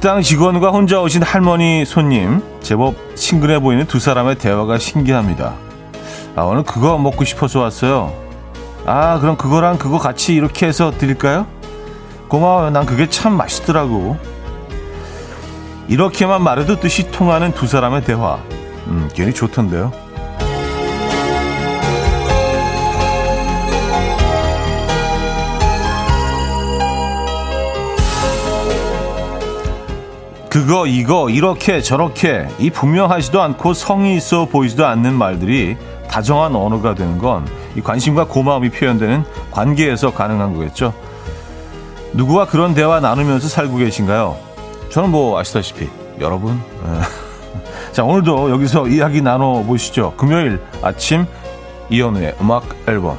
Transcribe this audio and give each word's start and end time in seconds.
식당 0.00 0.22
직원과 0.22 0.70
혼자 0.70 0.98
오신 1.02 1.22
할머니 1.22 1.84
손님 1.84 2.40
제법 2.62 2.94
친근해 3.16 3.58
보이는 3.58 3.84
두 3.84 3.98
사람의 3.98 4.36
대화가 4.36 4.78
신기합니다. 4.78 5.52
아 6.34 6.40
오늘 6.40 6.62
그거 6.62 6.96
먹고 6.96 7.26
싶어서 7.26 7.60
왔어요. 7.60 8.10
아 8.86 9.18
그럼 9.20 9.36
그거랑 9.36 9.76
그거 9.76 9.98
같이 9.98 10.32
이렇게 10.32 10.66
해서 10.66 10.90
드릴까요? 10.90 11.46
고마워요. 12.28 12.70
난 12.70 12.86
그게 12.86 13.10
참 13.10 13.34
맛있더라고. 13.34 14.16
이렇게만 15.88 16.42
말해도 16.42 16.80
뜻이 16.80 17.10
통하는 17.10 17.52
두 17.52 17.66
사람의 17.66 18.04
대화. 18.04 18.38
음, 18.86 19.10
괜히 19.12 19.34
좋던데요. 19.34 19.92
그거 30.50 30.86
이거 30.86 31.30
이렇게 31.30 31.80
저렇게 31.80 32.48
이 32.58 32.68
분명하지도 32.70 33.40
않고 33.40 33.72
성의 33.72 34.16
있어 34.16 34.44
보이지도 34.46 34.84
않는 34.84 35.14
말들이 35.14 35.76
다정한 36.08 36.54
언어가 36.54 36.94
되는 36.94 37.16
건 37.16 37.60
이 37.76 37.80
관심과 37.80 38.26
고마움이 38.26 38.70
표현되는 38.70 39.24
관계에서 39.50 40.12
가능한 40.12 40.54
거겠죠. 40.54 40.92
누구와 42.12 42.46
그런 42.46 42.74
대화 42.74 43.00
나누면서 43.00 43.48
살고 43.48 43.76
계신가요? 43.76 44.36
저는 44.90 45.10
뭐 45.10 45.38
아시다시피 45.38 45.88
여러분. 46.20 46.60
예. 46.84 47.00
자 47.92 48.04
오늘도 48.04 48.50
여기서 48.50 48.88
이야기 48.88 49.22
나눠 49.22 49.62
보시죠. 49.62 50.14
금요일 50.16 50.60
아침 50.82 51.26
이연우의 51.90 52.36
음악 52.40 52.64
앨범. 52.88 53.16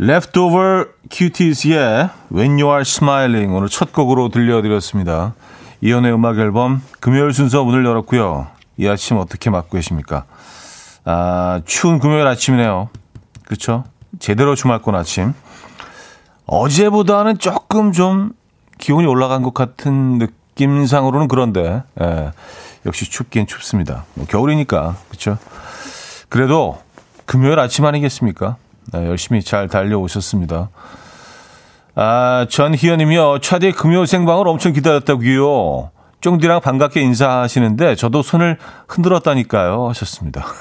Leftover 0.00 0.86
Cuties의 1.10 2.08
When 2.32 2.52
You 2.52 2.68
Are 2.68 2.80
Smiling 2.80 3.52
오늘 3.52 3.68
첫 3.68 3.92
곡으로 3.92 4.30
들려드렸습니다. 4.30 5.34
이연의 5.82 6.14
음악 6.14 6.38
앨범 6.38 6.82
금요일 7.00 7.34
순서 7.34 7.62
문을 7.64 7.84
열었고요. 7.84 8.46
이 8.78 8.88
아침 8.88 9.18
어떻게 9.18 9.50
맞고 9.50 9.76
계십니까? 9.76 10.24
아, 11.04 11.60
추운 11.66 11.98
금요일 11.98 12.26
아침이네요. 12.26 12.88
그렇죠? 13.44 13.84
제대로 14.18 14.54
주말권 14.54 14.94
아침. 14.94 15.34
어제보다는 16.46 17.36
조금 17.36 17.92
좀 17.92 18.32
기온이 18.78 19.06
올라간 19.06 19.42
것 19.42 19.52
같은 19.52 20.18
느낌상으로는 20.18 21.28
그런데 21.28 21.82
예, 22.00 22.32
역시 22.86 23.04
춥긴 23.10 23.46
춥습니다. 23.46 24.06
뭐 24.14 24.26
겨울이니까 24.26 24.96
그렇죠? 25.10 25.36
그래도 26.30 26.80
금요일 27.26 27.58
아침 27.58 27.84
아니겠습니까? 27.84 28.56
네, 28.92 29.06
열심히 29.06 29.42
잘 29.42 29.68
달려오셨습니다. 29.68 30.70
아, 31.94 32.46
전희연님이요. 32.48 33.38
차디 33.40 33.72
금요 33.72 34.06
생방을 34.06 34.48
엄청 34.48 34.72
기다렸다고요. 34.72 35.90
쫑디랑 36.20 36.60
반갑게 36.60 37.00
인사하시는데 37.00 37.94
저도 37.96 38.22
손을 38.22 38.58
흔들었다니까요. 38.88 39.88
하셨습니다. 39.88 40.44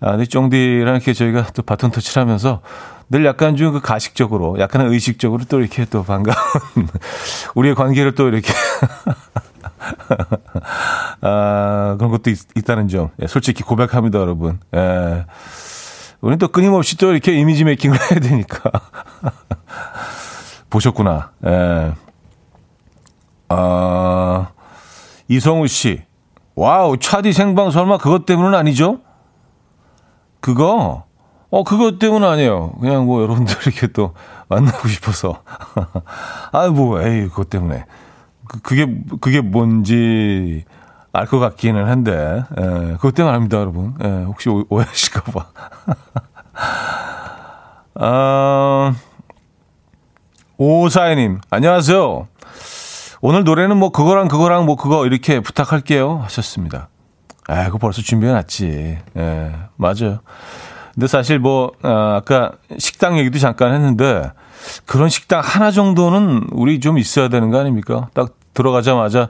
아, 0.00 0.12
근데 0.12 0.26
쫑디랑 0.26 0.94
이렇게 0.94 1.12
저희가 1.12 1.46
또 1.54 1.62
바톤 1.62 1.90
터치를 1.90 2.22
하면서 2.22 2.60
늘 3.10 3.24
약간 3.24 3.56
좀 3.56 3.72
그 3.72 3.80
가식적으로, 3.80 4.58
약간 4.60 4.82
의식적으로 4.86 5.44
또 5.48 5.60
이렇게 5.60 5.84
또 5.86 6.04
반가운 6.04 6.36
우리의 7.54 7.74
관계를 7.74 8.14
또 8.14 8.28
이렇게 8.28 8.52
아, 11.20 11.96
그런 11.98 12.10
것도 12.10 12.30
있, 12.30 12.64
다는 12.64 12.88
점. 12.88 13.10
예, 13.22 13.26
솔직히 13.26 13.62
고백합니다, 13.62 14.18
여러분. 14.18 14.60
예. 14.74 15.24
우리는 16.20 16.38
또 16.38 16.48
끊임없이 16.48 16.96
또 16.96 17.12
이렇게 17.12 17.38
이미지 17.38 17.64
메이킹을 17.64 17.96
해야 18.10 18.20
되니까. 18.20 18.70
보셨구나. 20.70 21.30
예. 21.46 21.92
아, 23.48 24.48
이성우 25.28 25.66
씨. 25.68 26.02
와우, 26.54 26.96
차디 26.98 27.32
생방 27.32 27.70
설마 27.70 27.98
그것 27.98 28.26
때문은 28.26 28.58
아니죠? 28.58 29.00
그거? 30.40 31.04
어, 31.50 31.64
그것 31.64 31.98
때문은 31.98 32.28
아니에요. 32.28 32.72
그냥 32.80 33.06
뭐 33.06 33.22
여러분들 33.22 33.54
이렇게 33.66 33.86
또 33.88 34.14
만나고 34.48 34.88
싶어서. 34.88 35.42
아, 36.52 36.68
뭐, 36.68 37.00
에이, 37.00 37.28
그것 37.28 37.48
때문에. 37.48 37.84
그, 38.48 38.60
그게, 38.60 38.86
그게 39.20 39.40
뭔지 39.40 40.64
알 41.12 41.26
것 41.26 41.38
같기는 41.38 41.86
한데, 41.88 42.44
에, 42.58 42.62
예, 42.62 42.92
그것 42.94 43.14
때문에 43.14 43.34
아닙니다, 43.34 43.58
여러분. 43.58 43.94
에, 44.02 44.06
예, 44.06 44.24
혹시 44.24 44.48
오해하실까봐. 44.48 45.46
아, 48.00 48.94
오사이님, 50.56 51.40
안녕하세요. 51.50 52.28
오늘 53.20 53.44
노래는 53.44 53.76
뭐 53.76 53.90
그거랑 53.90 54.28
그거랑 54.28 54.66
뭐 54.66 54.76
그거 54.76 55.06
이렇게 55.06 55.40
부탁할게요. 55.40 56.18
하셨습니다. 56.24 56.88
아, 57.48 57.64
그거 57.66 57.78
벌써 57.78 58.02
준비해놨지. 58.02 58.98
예, 59.16 59.52
맞아요. 59.76 60.20
근데 60.94 61.06
사실 61.06 61.38
뭐, 61.38 61.72
아, 61.82 62.16
아까 62.16 62.52
식당 62.78 63.18
얘기도 63.18 63.38
잠깐 63.38 63.72
했는데, 63.72 64.30
그런 64.84 65.08
식당 65.08 65.40
하나 65.42 65.70
정도는 65.70 66.48
우리 66.52 66.80
좀 66.80 66.98
있어야 66.98 67.28
되는 67.28 67.50
거 67.50 67.58
아닙니까? 67.58 68.08
딱 68.14 68.30
들어가자마자 68.58 69.28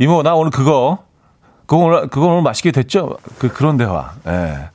이모 0.00 0.22
나 0.24 0.34
오늘 0.34 0.50
그거 0.50 0.98
그거 1.66 1.76
오늘 1.84 2.08
그거 2.08 2.26
오늘 2.26 2.42
맛있게 2.42 2.72
됐죠? 2.72 3.16
그 3.38 3.48
그런 3.48 3.76
대화. 3.76 4.12
예. 4.26 4.70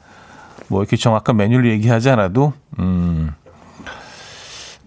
뭐 0.70 0.82
이렇게 0.82 0.96
정확한 0.96 1.36
메뉴를 1.36 1.70
얘기하지 1.72 2.10
않아도 2.12 2.54
음 2.80 3.32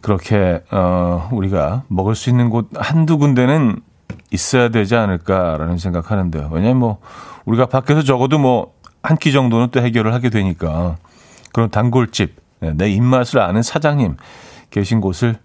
그렇게 0.00 0.62
어 0.70 1.28
우리가 1.32 1.82
먹을 1.88 2.14
수 2.14 2.30
있는 2.30 2.48
곳 2.50 2.68
한두 2.74 3.18
군데는 3.18 3.80
있어야 4.30 4.70
되지 4.70 4.96
않을까라는 4.96 5.78
생각하는데요. 5.78 6.48
왜냐면 6.52 6.76
뭐 6.78 6.98
우리가 7.44 7.66
밖에서 7.66 8.02
적어도 8.02 8.38
뭐 8.38 8.72
한 9.04 9.16
끼 9.16 9.32
정도는 9.32 9.70
또 9.72 9.80
해결을 9.82 10.14
하게 10.14 10.30
되니까 10.30 10.96
그런 11.52 11.70
단골집 11.70 12.36
예, 12.62 12.72
내 12.72 12.88
입맛을 12.88 13.40
아는 13.40 13.60
사장님 13.60 14.16
계신 14.70 15.00
곳을 15.00 15.36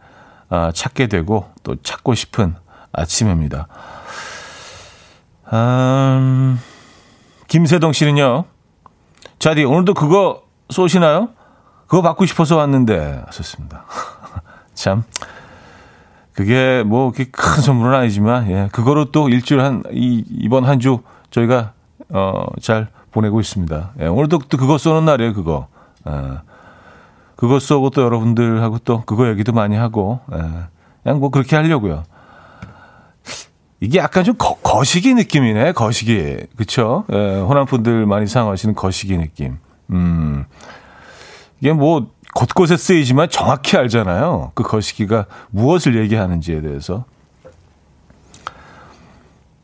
아, 0.50 0.72
찾게 0.72 1.08
되고 1.08 1.50
또 1.64 1.76
찾고 1.82 2.14
싶은 2.14 2.56
아침입니다. 2.98 3.68
음, 5.54 6.60
김세동 7.48 7.94
씨는요. 7.94 8.46
자디 9.40 9.64
오늘도 9.64 9.94
그거 9.94 10.42
쏘시나요? 10.70 11.30
그거 11.88 12.02
받고 12.02 12.26
싶어서 12.26 12.58
왔는데 12.58 13.24
하셨습니다. 13.28 13.86
참 14.74 15.04
그게 16.34 16.84
뭐 16.86 17.12
큰 17.12 17.62
선물은 17.64 17.98
아니지만 17.98 18.50
예 18.52 18.70
그거로 18.72 19.12
또 19.12 19.30
일주일 19.30 19.62
한 19.62 19.84
이, 19.92 20.24
이번 20.30 20.66
한 20.66 20.80
주 20.80 21.00
저희가 21.32 21.74
어 22.12 22.46
잘 22.62 22.88
보내고 23.12 23.40
있습니다. 23.40 23.92
예, 24.02 24.08
오늘도 24.08 24.40
또 24.50 24.58
그거 24.58 24.78
쏘는 24.78 25.06
날이에요 25.06 25.34
그거. 25.34 25.68
예, 26.08 26.40
그거 27.36 27.60
쏘고 27.60 27.92
또 27.92 28.02
여러분들하고 28.02 28.80
또 28.80 29.04
그거 29.06 29.28
얘기도 29.30 29.52
많이 29.54 29.76
하고 29.76 30.20
예, 30.34 30.38
그냥 31.04 31.20
뭐 31.20 31.30
그렇게 31.30 31.56
하려고요. 31.56 32.04
이게 33.80 34.00
약간 34.00 34.24
좀 34.24 34.36
거, 34.38 34.56
거시기 34.56 35.14
느낌이네, 35.14 35.74
거시기. 35.74 36.38
그쵸? 36.56 37.06
예, 37.12 37.40
호남 37.40 37.66
분들 37.66 38.06
많이 38.06 38.26
사용하시는 38.28 38.76
거시기 38.76 39.18
느낌. 39.18 39.58
음. 39.92 40.46
이게 41.60 41.74
뭐, 41.74 42.08
곳곳에 42.34 42.78
쓰이지만 42.78 43.30
정확히 43.30 43.78
알잖아요. 43.78 44.52
그 44.54 44.64
거시기가 44.64 45.26
무엇을 45.50 45.96
얘기하는지에 45.98 46.62
대해서. 46.62 47.06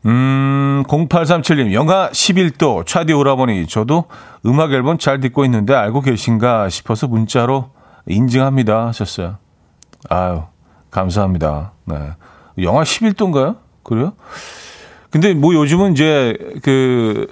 음, 0.06 0.84
0837님, 0.86 1.72
영하 1.72 2.10
11도, 2.10 2.86
차디 2.86 3.12
오라버니, 3.12 3.66
저도 3.66 4.04
음악 4.44 4.72
앨범 4.72 4.98
잘 4.98 5.20
듣고 5.20 5.44
있는데 5.46 5.74
알고 5.74 6.02
계신가 6.02 6.68
싶어서 6.68 7.06
문자로 7.08 7.70
인증합니다. 8.06 8.86
하셨어요. 8.88 9.38
아유, 10.10 10.42
감사합니다. 10.90 11.72
네. 11.86 12.10
영하 12.58 12.82
11도인가요? 12.82 13.56
그래요? 13.84 14.14
근데 15.10 15.32
뭐 15.34 15.54
요즘은 15.54 15.92
이제 15.92 16.36
그, 16.62 17.28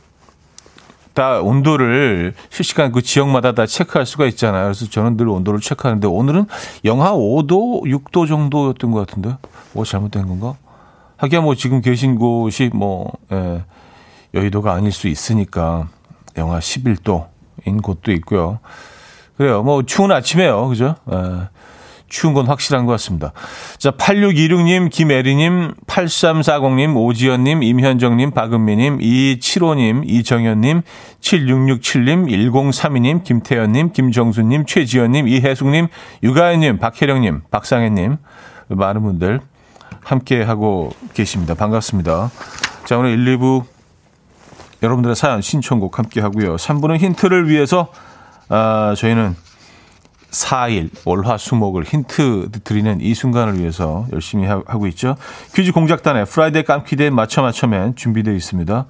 다 1.14 1.40
온도를 1.40 2.34
실시간 2.48 2.92
그 2.92 3.02
지역마다 3.02 3.52
다 3.52 3.66
체크할 3.66 4.06
수가 4.06 4.26
있잖아요. 4.26 4.64
그래서 4.64 4.86
저는 4.88 5.16
늘 5.16 5.28
온도를 5.28 5.60
체크하는데 5.60 6.06
오늘은 6.06 6.46
영하 6.84 7.12
5도, 7.12 7.84
6도 7.84 8.26
정도였던 8.26 8.92
것 8.92 9.06
같은데. 9.06 9.36
뭐 9.72 9.84
잘못된 9.84 10.26
건가? 10.26 10.54
하기야 11.18 11.40
뭐 11.40 11.54
지금 11.54 11.80
계신 11.80 12.16
곳이 12.16 12.70
뭐, 12.72 13.12
예, 13.30 13.62
여의도가 14.34 14.72
아닐 14.72 14.92
수 14.92 15.08
있으니까 15.08 15.88
영하 16.36 16.58
11도인 16.58 17.82
곳도 17.82 18.12
있고요. 18.12 18.58
그래요. 19.36 19.62
뭐 19.62 19.82
추운 19.82 20.12
아침에요. 20.12 20.68
그죠? 20.68 20.94
예. 21.10 21.48
추운 22.12 22.34
건 22.34 22.46
확실한 22.46 22.84
것 22.84 22.92
같습니다. 22.92 23.32
자, 23.78 23.90
8626님, 23.92 24.90
김애리님, 24.90 25.72
8340님, 25.86 26.94
오지연님, 26.94 27.62
임현정님, 27.62 28.32
박은미님, 28.32 28.98
2275님, 28.98 30.02
이정현님, 30.06 30.82
7667님, 31.20 32.28
1032님, 32.28 33.24
김태현님, 33.24 33.92
김정수님, 33.92 34.66
최지연님, 34.66 35.26
이혜숙님, 35.26 35.88
유가연님, 36.22 36.78
박혜령님, 36.78 37.40
박상혜님, 37.50 38.18
많은 38.68 39.02
분들 39.02 39.40
함께하고 40.04 40.92
계십니다. 41.14 41.54
반갑습니다. 41.54 42.30
자, 42.84 42.98
오늘 42.98 43.18
1, 43.18 43.38
2부 43.38 43.64
여러분들의 44.82 45.16
사연 45.16 45.40
신청곡 45.40 45.98
함께하고요. 45.98 46.56
3부는 46.56 46.98
힌트를 46.98 47.48
위해서 47.48 47.88
아, 48.50 48.94
저희는 48.98 49.34
4일 50.32 50.90
월화수목을 51.04 51.84
힌트 51.84 52.50
드리는 52.64 53.00
이 53.00 53.14
순간을 53.14 53.58
위해서 53.58 54.06
열심히 54.12 54.46
하고 54.46 54.86
있죠. 54.88 55.16
퀴즈 55.54 55.72
공작단의 55.72 56.26
Friday 56.26 56.64
깜퀴대 56.64 57.10
맞춰 57.10 57.42
맞춰맨 57.42 57.96
준비되어 57.96 58.34
있습니다. 58.34 58.86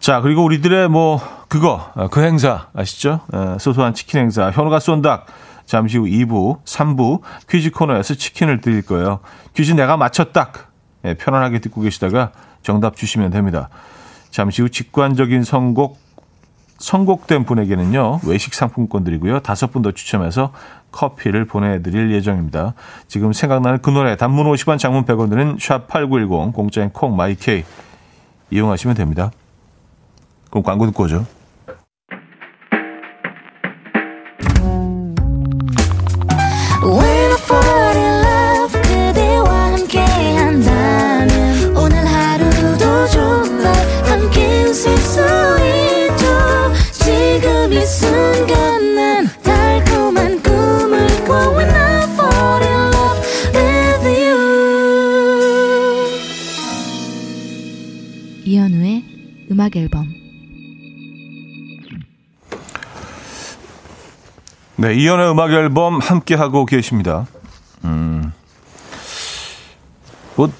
자, 0.00 0.20
그리고 0.20 0.44
우리들의 0.44 0.88
뭐 0.88 1.20
그거 1.48 1.90
아, 1.94 2.08
그 2.08 2.22
행사 2.22 2.68
아시죠? 2.74 3.20
소소한 3.60 3.94
치킨 3.94 4.20
행사 4.20 4.50
현우가 4.50 4.80
쏜다. 4.80 5.24
잠시 5.64 5.96
후 5.96 6.04
2부, 6.04 6.64
3부 6.64 7.20
퀴즈 7.48 7.70
코너에서 7.70 8.14
치킨을 8.14 8.60
드릴 8.60 8.82
거예요. 8.82 9.20
퀴즈 9.54 9.72
내가 9.72 9.96
맞췄다. 9.96 10.52
예, 11.04 11.14
편안하게 11.14 11.60
듣고 11.60 11.80
계시다가 11.82 12.32
정답 12.62 12.96
주시면 12.96 13.30
됩니다. 13.30 13.68
잠시 14.30 14.62
후 14.62 14.70
직관적인 14.70 15.44
선곡 15.44 16.01
선곡된 16.82 17.44
분에게는요, 17.44 18.20
외식 18.26 18.54
상품권 18.54 19.04
드리고요, 19.04 19.38
다섯 19.40 19.70
분 19.70 19.82
더 19.82 19.92
추첨해서 19.92 20.52
커피를 20.90 21.44
보내드릴 21.44 22.12
예정입니다. 22.12 22.74
지금 23.08 23.32
생각나는 23.32 23.80
그 23.82 23.90
노래, 23.90 24.16
단문 24.16 24.46
50원, 24.46 24.78
장문 24.78 25.04
100원 25.04 25.30
드는 25.30 25.56
샵8910, 25.56 26.52
공짜인 26.52 26.90
콩, 26.90 27.16
마이케이 27.16 27.64
이용하시면 28.50 28.96
됩니다. 28.96 29.30
그럼 30.50 30.62
광고 30.62 30.86
듣고 30.86 31.04
오죠. 31.04 31.24
음악 59.62 59.76
앨범 59.76 60.12
네, 64.76 64.94
이연의 64.94 65.30
음악 65.30 65.52
앨범 65.52 66.00
함께 66.00 66.34
하고 66.34 66.66
계십니다. 66.66 67.26
음. 67.84 68.32
뭐, 70.34 70.50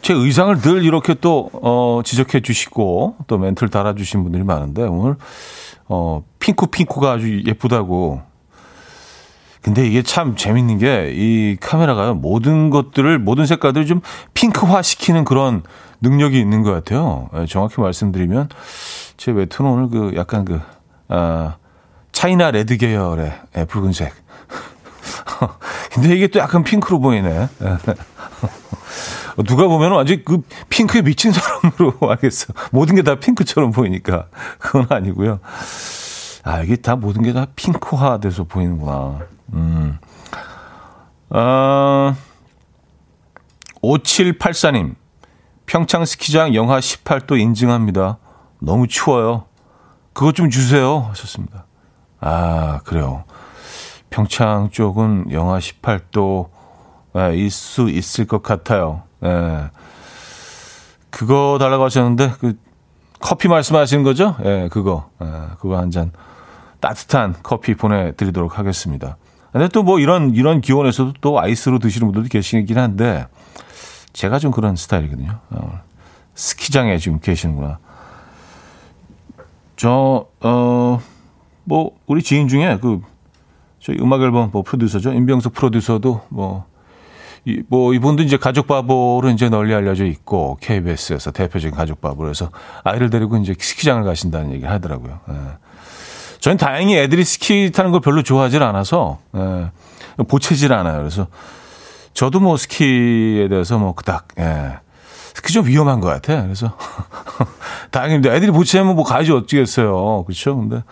제 0.00 0.14
의상을 0.14 0.62
늘 0.62 0.84
이렇게 0.84 1.14
또, 1.14 1.50
어, 1.52 2.00
지적해 2.02 2.40
주시고, 2.40 3.16
또 3.26 3.38
멘트를 3.38 3.68
달아주신 3.68 4.22
분들이 4.22 4.44
많은데, 4.44 4.82
오늘, 4.84 5.16
어, 5.90 6.22
핑크 6.38 6.66
핑크가 6.66 7.10
아주 7.10 7.42
예쁘다고. 7.44 8.22
근데 9.60 9.86
이게 9.86 10.02
참 10.02 10.36
재밌는 10.36 10.78
게, 10.78 11.10
이 11.12 11.56
카메라가 11.60 12.14
모든 12.14 12.70
것들을, 12.70 13.18
모든 13.18 13.44
색깔들을 13.44 13.86
좀 13.86 14.00
핑크화 14.32 14.82
시키는 14.82 15.24
그런 15.24 15.62
능력이 16.00 16.38
있는 16.38 16.62
것 16.62 16.70
같아요. 16.72 17.28
예, 17.34 17.44
정확히 17.44 17.80
말씀드리면 17.80 18.48
제 19.16 19.32
외투는 19.32 19.70
오늘 19.70 19.88
그 19.90 20.12
약간 20.16 20.44
그 20.44 20.60
아, 21.08 21.56
차이나 22.12 22.52
레드 22.52 22.76
계열의 22.76 23.32
예, 23.58 23.64
붉은색. 23.64 24.14
근데 25.92 26.14
이게 26.14 26.28
또 26.28 26.38
약간 26.38 26.62
핑크로 26.62 27.00
보이네. 27.00 27.48
예. 29.38 29.42
누가 29.44 29.66
보면 29.68 29.92
완전 29.92 30.22
그 30.24 30.42
핑크에 30.68 31.02
미친 31.02 31.32
사람으로 31.32 31.94
알겠어. 32.10 32.52
모든 32.72 32.94
게 32.96 33.02
다 33.02 33.16
핑크처럼 33.16 33.70
보이니까 33.72 34.26
그건 34.58 34.86
아니고요. 34.90 35.40
아 36.42 36.62
이게 36.62 36.76
다 36.76 36.96
모든 36.96 37.22
게 37.22 37.32
다 37.32 37.46
핑크화 37.56 38.18
돼서 38.20 38.44
보이는구나. 38.44 39.20
음. 39.52 39.98
아, 41.30 42.14
5784님. 43.82 44.94
평창 45.66 46.04
스키장 46.04 46.54
영하 46.54 46.80
18도 46.80 47.38
인증합니다. 47.38 48.18
너무 48.60 48.88
추워요. 48.88 49.44
그것 50.12 50.34
좀 50.34 50.50
주세요. 50.50 51.06
하셨습니다. 51.10 51.66
아, 52.20 52.80
그래요. 52.84 53.24
평창 54.10 54.70
쪽은 54.70 55.26
영하 55.30 55.58
18도 55.58 56.48
예, 57.16 57.34
일수 57.36 57.88
있을 57.88 58.26
것 58.26 58.42
같아요. 58.42 59.02
예. 59.24 59.70
그거 61.10 61.56
달라고 61.58 61.84
하셨는데, 61.84 62.32
그, 62.40 62.58
커피 63.20 63.48
말씀하시는 63.48 64.02
거죠? 64.02 64.36
예, 64.44 64.68
그거. 64.70 65.10
예, 65.22 65.26
그거 65.58 65.76
한 65.78 65.90
잔 65.90 66.12
따뜻한 66.80 67.34
커피 67.42 67.74
보내 67.74 68.12
드리도록 68.16 68.58
하겠습니다. 68.58 69.18
근데 69.52 69.68
또 69.68 69.82
뭐 69.82 69.98
이런, 69.98 70.30
이런 70.34 70.60
기온에서도 70.62 71.14
또 71.20 71.38
아이스로 71.40 71.78
드시는 71.78 72.06
분들도 72.06 72.28
계시긴 72.30 72.78
한데, 72.78 73.26
제가 74.12 74.38
좀 74.38 74.50
그런 74.52 74.76
스타일이거든요. 74.76 75.40
어, 75.50 75.80
스키장에 76.34 76.96
지금 76.98 77.20
계시는구나. 77.20 77.78
저, 79.76 80.26
어, 80.40 81.00
뭐, 81.64 81.90
우리 82.06 82.22
지인 82.22 82.48
중에 82.48 82.78
그, 82.80 83.00
저희 83.80 83.98
음악 84.00 84.20
앨범 84.22 84.50
뭐 84.52 84.62
프로듀서죠. 84.62 85.12
임병석 85.12 85.52
프로듀서도 85.54 86.22
뭐, 86.28 86.64
이, 86.64 86.69
뭐, 87.68 87.94
이분도 87.94 88.22
이제 88.22 88.36
가족 88.36 88.66
바보로 88.66 89.30
이제 89.30 89.48
널리 89.48 89.74
알려져 89.74 90.04
있고, 90.04 90.58
KBS에서 90.60 91.30
대표적인 91.30 91.76
가족 91.76 92.00
바보로해서 92.00 92.50
아이를 92.84 93.10
데리고 93.10 93.36
이제 93.36 93.54
스키장을 93.58 94.02
가신다는 94.04 94.52
얘기를 94.52 94.70
하더라고요. 94.70 95.20
예. 95.30 95.34
저는 96.40 96.56
다행히 96.56 96.96
애들이 96.96 97.24
스키 97.24 97.70
타는 97.70 97.90
걸 97.90 98.00
별로 98.00 98.22
좋아하질 98.22 98.62
않아서, 98.62 99.18
예. 99.36 99.70
보채질 100.24 100.72
않아요. 100.72 100.98
그래서 100.98 101.26
저도 102.14 102.40
뭐 102.40 102.56
스키에 102.56 103.48
대해서 103.48 103.78
뭐 103.78 103.94
그닥 103.94 104.28
예. 104.38 104.78
스키 105.34 105.52
좀 105.52 105.66
위험한 105.66 106.00
것 106.00 106.08
같아. 106.08 106.42
그래서 106.42 106.76
다행히 107.90 108.16
애들이 108.16 108.50
보채면 108.50 108.94
뭐 108.94 109.04
가야지 109.04 109.32
어찌겠어요. 109.32 110.24
그렇죠? 110.24 110.56
근데 110.56 110.82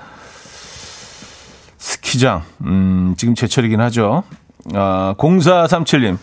스키장 1.76 2.44
음, 2.62 3.14
지금 3.16 3.34
제철이긴 3.34 3.80
하죠. 3.80 4.22
아, 4.74 5.14
0437님. 5.18 6.18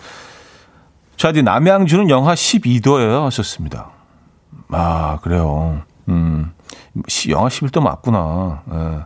차디 1.17 1.43
남양주는 1.43 2.09
영하 2.09 2.33
12도예요. 2.33 3.23
하셨습니다. 3.25 3.89
아, 4.69 5.19
그래요. 5.21 5.81
음. 6.09 6.51
영하 7.29 7.47
11도 7.49 7.81
맞구나. 7.81 8.63
예. 8.71 9.05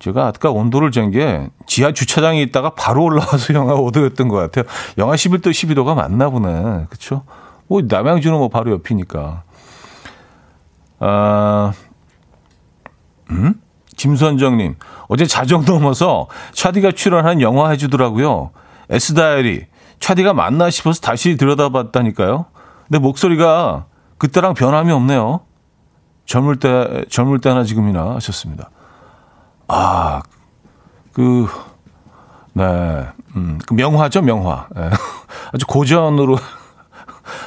제가 0.00 0.28
아까 0.28 0.50
온도를 0.50 0.90
잰 0.92 1.10
게 1.10 1.48
지하 1.66 1.92
주차장에 1.92 2.40
있다가 2.42 2.70
바로 2.70 3.04
올라와서 3.04 3.52
영하 3.54 3.74
5도였던 3.74 4.28
것 4.28 4.36
같아요. 4.36 4.64
영하 4.96 5.14
11도, 5.14 5.46
12도가 5.50 5.94
맞나 5.94 6.30
보네. 6.30 6.86
그쵸? 6.88 7.24
뭐, 7.66 7.80
남양주는 7.82 8.36
뭐 8.38 8.48
바로 8.48 8.70
옆이니까. 8.72 9.42
아, 11.00 11.72
음? 13.30 13.60
김선정님, 13.98 14.76
어제 15.08 15.26
자정 15.26 15.64
넘어서 15.66 16.28
차디가 16.52 16.92
출연한 16.92 17.42
영화 17.42 17.68
해주더라고요. 17.70 18.52
에스다이리. 18.88 19.66
차디가 20.00 20.32
맞나 20.32 20.70
싶어서 20.70 21.00
다시 21.00 21.36
들여다봤다니까요. 21.36 22.46
근데 22.86 22.98
목소리가 22.98 23.84
그때랑 24.16 24.54
변함이 24.54 24.92
없네요. 24.92 25.40
젊을 26.24 26.56
때, 26.60 27.04
젊을 27.10 27.40
때나 27.40 27.64
지금이나 27.64 28.14
하셨습니다. 28.14 28.70
아, 29.66 30.22
그, 31.12 31.48
네, 32.52 33.06
음, 33.34 33.58
그 33.66 33.74
명화죠, 33.74 34.22
명화. 34.22 34.68
네. 34.74 34.90
아주 35.52 35.66
고전으로, 35.66 36.38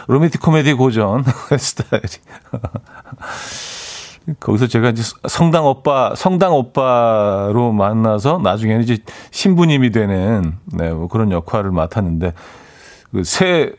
로맨틱 0.08 0.42
코미디 0.42 0.74
고전 0.74 1.24
스타일이. 1.58 2.08
거기서 4.40 4.68
제가 4.68 4.90
이제 4.90 5.04
성당 5.28 5.66
오빠, 5.66 6.14
성당 6.16 6.54
오빠로 6.54 7.72
만나서 7.72 8.40
나중에는 8.44 8.84
이제 8.84 8.98
신부님이 9.32 9.92
되는, 9.92 10.58
네, 10.66 10.92
뭐 10.92 11.08
그런 11.08 11.32
역할을 11.32 11.72
맡았는데, 11.72 12.34
그 13.12 13.24
새, 13.24 13.72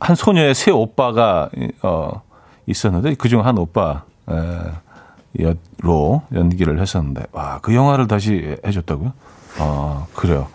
한 0.00 0.16
소녀의 0.16 0.54
새 0.54 0.70
오빠가, 0.70 1.48
어, 1.82 2.22
있었는데, 2.66 3.14
그중 3.14 3.44
한 3.46 3.58
오빠, 3.58 4.02
예. 4.30 5.54
로 5.80 6.22
연기를 6.34 6.78
했었는데 6.80 7.24
와 7.32 7.58
그 7.62 7.74
영화를 7.74 8.06
다시 8.06 8.56
해줬다고요? 8.66 9.12
아 9.58 10.06
그래요. 10.14 10.46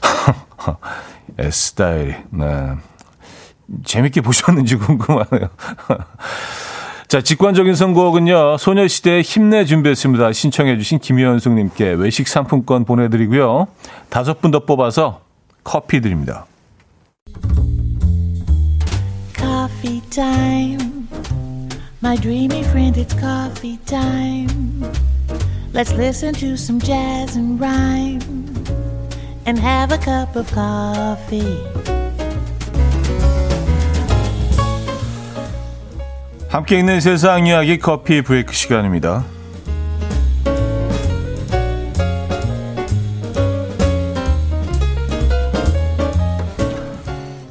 에스다일이. 1.38 2.16
네. 2.30 2.74
재밌게 3.84 4.20
보셨는지 4.22 4.76
궁금하네요. 4.76 5.48
자, 7.10 7.20
직관적인 7.20 7.74
선곡은요, 7.74 8.56
소녀시대의 8.56 9.22
힘내 9.22 9.64
준비했습니다. 9.64 10.32
신청해 10.32 10.78
주신 10.78 11.00
김현숙 11.00 11.54
님께 11.54 11.94
외식 11.94 12.28
상품권 12.28 12.84
보내 12.84 13.08
드리고요. 13.08 13.66
다섯 14.08 14.40
분 14.40 14.52
더 14.52 14.60
뽑아서 14.60 15.20
커피 15.64 16.00
드립니다. 16.00 16.46
Coffee 19.36 20.00
time. 20.10 21.08
My 22.00 22.16
dreamy 22.16 22.60
friend, 22.60 22.96
it's 22.96 23.18
coffee 23.18 23.80
time. 23.86 24.88
Let's 25.74 25.92
listen 25.92 26.32
to 26.34 26.54
some 26.54 26.78
jazz 26.78 27.36
and 27.36 27.60
rhyme 27.60 28.20
and 29.48 29.58
have 29.58 29.92
a 29.92 29.98
cup 29.98 30.36
of 30.36 30.48
coffee. 30.54 31.99
함께 36.50 36.78
있는 36.78 37.00
세상 37.00 37.46
이야기 37.46 37.78
커피 37.78 38.22
브레이크 38.22 38.52
시간입니다. 38.52 39.24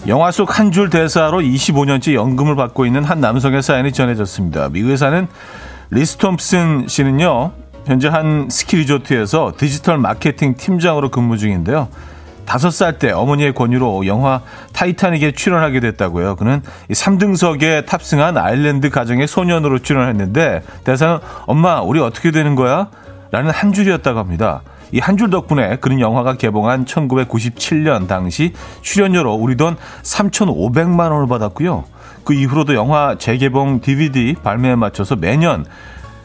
영화 0.08 0.32
속 0.32 0.50
한 0.60 0.72
줄 0.72 0.90
대사로 0.90 1.40
25년째 1.42 2.14
연금을 2.16 2.56
받고 2.56 2.86
있는 2.86 3.04
한 3.04 3.22
남성의 3.22 3.62
사연이 3.62 3.92
전해졌습니다. 3.92 4.70
미국에 4.70 4.98
사는 4.98 5.28
리스 5.92 6.18
톰슨 6.18 6.88
씨는요, 6.88 7.52
현재 7.86 8.08
한 8.08 8.48
스키 8.50 8.78
리조트에서 8.78 9.54
디지털 9.58 9.98
마케팅 9.98 10.56
팀장으로 10.56 11.10
근무 11.10 11.38
중인데요. 11.38 11.90
다섯 12.50 12.72
살 12.72 12.98
때 12.98 13.12
어머니의 13.12 13.54
권유로 13.54 14.08
영화 14.08 14.42
타이타닉에 14.74 15.34
출연하게 15.34 15.82
됐다고요. 15.82 16.36
그는 16.36 16.64
3등석에 16.90 17.86
탑승한 17.86 18.38
아일랜드 18.38 18.90
가정의 18.90 19.28
소년으로 19.28 19.78
출연했는데 19.80 20.64
대사는 20.84 21.20
엄마 21.46 21.80
우리 21.82 22.00
어떻게 22.00 22.32
되는 22.32 22.56
거야? 22.56 22.88
라는 23.30 23.52
한 23.52 23.72
줄이었다고 23.72 24.18
합니다. 24.18 24.64
이 24.92 25.00
한 25.00 25.16
줄 25.18 25.30
덕분에 25.30 25.76
그런 25.76 26.00
영화가 26.00 26.38
개봉한 26.38 26.86
1997년 26.86 28.08
당시 28.08 28.54
출연료로 28.82 29.36
우리 29.36 29.56
돈 29.56 29.78
3,500만 30.02 31.12
원을 31.12 31.28
받았고요. 31.28 31.84
그 32.24 32.34
이후로도 32.34 32.74
영화 32.74 33.16
재개봉 33.20 33.82
DVD 33.82 34.36
발매에 34.42 34.74
맞춰서 34.76 35.16
매년 35.16 35.66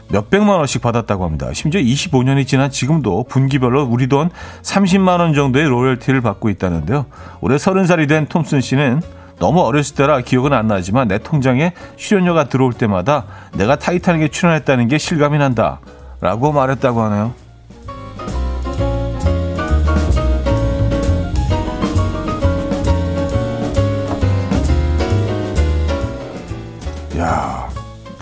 몇백만 0.09 0.57
원씩 0.57 0.81
받았다고 0.81 1.25
합니다. 1.25 1.51
심지어 1.53 1.81
25년이 1.81 2.47
지난 2.47 2.69
지금도 2.69 3.25
분기별로 3.25 3.83
우리 3.83 4.07
돈 4.07 4.29
30만 4.61 5.19
원 5.19 5.33
정도의 5.33 5.67
로열티를 5.67 6.21
받고 6.21 6.49
있다는데요. 6.49 7.05
올해 7.41 7.55
30살이 7.57 8.07
된 8.07 8.27
톰슨 8.27 8.61
씨는 8.61 9.01
너무 9.39 9.61
어렸을 9.61 9.95
때라 9.95 10.21
기억은 10.21 10.53
안 10.53 10.67
나지만 10.67 11.07
내 11.07 11.17
통장에 11.17 11.73
출연료가 11.97 12.45
들어올 12.45 12.73
때마다 12.73 13.25
내가 13.57 13.75
타이타닉에 13.75 14.29
출연했다는 14.29 14.87
게 14.87 14.97
실감이 14.97 15.37
난다. 15.37 15.79
라고 16.21 16.51
말했다고 16.51 17.01
하네요. 17.01 17.45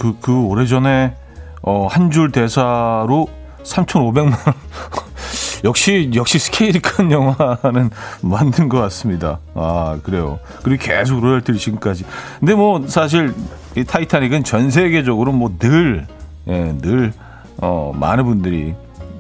그, 0.03 0.17
그 0.19 0.37
오래전에, 0.37 1.15
어, 1.63 1.88
한 1.89 2.12
줄 2.12 2.32
대사로 2.32 3.27
3,500만 3.63 4.17
원. 4.32 4.34
역시, 5.63 6.12
역시 6.13 6.38
스케일이 6.39 6.79
큰 6.79 7.10
영화는 7.10 7.89
만든 8.22 8.67
것 8.67 8.79
같습니다. 8.82 9.39
아, 9.55 9.98
그래요. 10.03 10.39
그리고 10.62 10.84
계속 10.84 11.22
로열티를 11.22 11.58
지금까지. 11.60 12.03
근데 12.39 12.53
뭐, 12.53 12.86
사실, 12.88 13.34
이 13.77 13.86
타이타닉은 13.86 14.43
전 14.43 14.70
세계적으로 14.70 15.32
뭐 15.32 15.53
늘, 15.58 16.05
예, 16.50 16.75
늘, 16.82 17.13
어, 17.58 17.93
많은 17.96 18.25
분들이 18.25 18.75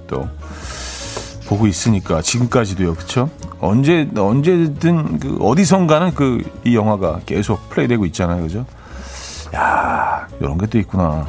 또, 0.07 0.27
보고 1.47 1.65
있으니까 1.67 2.21
지금까지도요, 2.21 2.95
그쵸? 2.95 3.29
언제 3.61 4.09
언제든 4.17 5.19
그 5.19 5.37
어디선가는 5.41 6.13
그 6.15 6.41
이 6.65 6.75
영화가 6.75 7.21
계속 7.25 7.69
플레이되고 7.69 8.05
있잖아요, 8.07 8.41
그죠? 8.43 8.65
야, 9.55 10.27
이런 10.41 10.57
게 10.57 10.65
또 10.67 10.77
있구나. 10.77 11.27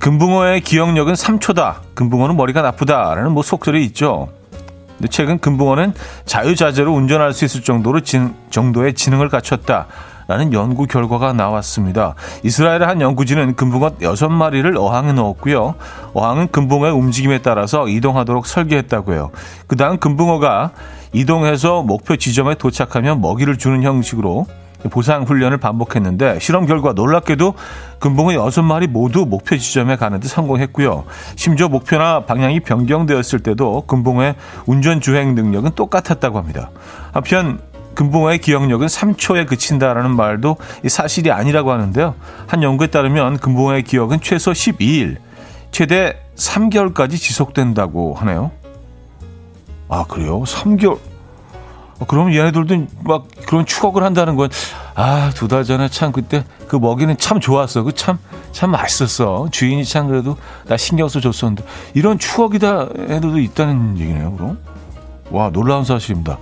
금붕어의 0.00 0.62
기억력은 0.62 1.12
3초다. 1.12 1.74
금붕어는 1.94 2.36
머리가 2.36 2.62
나쁘다라는 2.62 3.32
뭐 3.32 3.42
속설이 3.42 3.84
있죠. 3.86 4.28
근데 4.96 5.08
최근 5.08 5.38
금붕어는 5.38 5.92
자유자재로 6.24 6.92
운전할 6.92 7.34
수 7.34 7.44
있을 7.44 7.62
정도로 7.62 8.00
진, 8.00 8.34
정도의 8.48 8.94
지능을 8.94 9.28
갖췄다. 9.28 9.86
라는 10.26 10.52
연구 10.52 10.86
결과가 10.86 11.32
나왔습니다. 11.32 12.14
이스라엘의 12.44 12.86
한 12.86 13.00
연구진은 13.00 13.56
금붕어 13.56 13.96
6마리를 13.96 14.76
어항에 14.78 15.12
넣었고요. 15.12 15.74
어항은 16.14 16.48
금붕어의 16.52 16.92
움직임에 16.92 17.42
따라서 17.42 17.88
이동하도록 17.88 18.46
설계했다고요. 18.46 19.32
그 19.66 19.76
다음 19.76 19.98
금붕어가 19.98 20.70
이동해서 21.12 21.82
목표 21.82 22.16
지점에 22.16 22.54
도착하면 22.54 23.20
먹이를 23.20 23.58
주는 23.58 23.82
형식으로 23.82 24.46
보상 24.88 25.24
훈련을 25.24 25.58
반복했는데 25.58 26.38
실험 26.40 26.66
결과 26.66 26.92
놀랍게도 26.92 27.54
금붕어 27.98 28.34
여섯 28.34 28.62
마리 28.62 28.86
모두 28.86 29.26
목표 29.26 29.56
지점에 29.56 29.96
가는 29.96 30.20
데 30.20 30.28
성공했고요. 30.28 31.04
심지어 31.36 31.68
목표나 31.68 32.24
방향이 32.24 32.60
변경되었을 32.60 33.40
때도 33.40 33.82
금붕어의 33.86 34.34
운전 34.66 35.00
주행 35.00 35.34
능력은 35.34 35.72
똑같았다고 35.72 36.38
합니다. 36.38 36.70
한편 37.12 37.60
금붕어의 37.94 38.38
기억력은 38.38 38.86
3초에 38.86 39.46
그친다라는 39.46 40.14
말도 40.14 40.56
사실이 40.88 41.30
아니라고 41.32 41.72
하는데요. 41.72 42.14
한 42.46 42.62
연구에 42.62 42.86
따르면 42.86 43.38
금붕어의 43.38 43.82
기억은 43.82 44.20
최소 44.22 44.52
12일, 44.52 45.16
최대 45.70 46.16
3개월까지 46.36 47.16
지속된다고 47.16 48.14
하네요. 48.14 48.52
아, 49.88 50.04
그래요? 50.08 50.42
3개월. 50.44 51.09
어, 52.00 52.06
그럼 52.06 52.34
얘네들도 52.34 52.86
막 53.04 53.26
그런 53.46 53.64
추억을 53.66 54.02
한다는 54.02 54.34
건, 54.34 54.48
아, 54.94 55.30
두 55.34 55.48
달 55.48 55.64
전에 55.64 55.88
참 55.88 56.10
그때 56.12 56.44
그 56.66 56.76
먹이는 56.76 57.16
참 57.18 57.38
좋았어. 57.40 57.82
그 57.84 57.92
참, 57.92 58.18
참 58.52 58.70
맛있었어. 58.72 59.48
주인이 59.52 59.84
참 59.84 60.08
그래도 60.08 60.36
나 60.66 60.76
신경 60.76 61.08
써 61.08 61.20
줬었는데. 61.20 61.64
이런 61.94 62.18
추억이 62.18 62.58
다 62.58 62.88
애들도 62.96 63.38
있다는 63.38 63.98
얘기네요, 63.98 64.32
그럼. 64.32 64.58
와, 65.30 65.50
놀라운 65.50 65.84
사실입니다. 65.84 66.38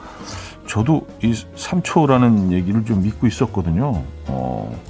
저도 0.66 1.06
이 1.22 1.32
3초라는 1.32 2.52
얘기를 2.52 2.84
좀 2.84 3.02
믿고 3.02 3.26
있었거든요. 3.26 4.02
어, 4.26 4.80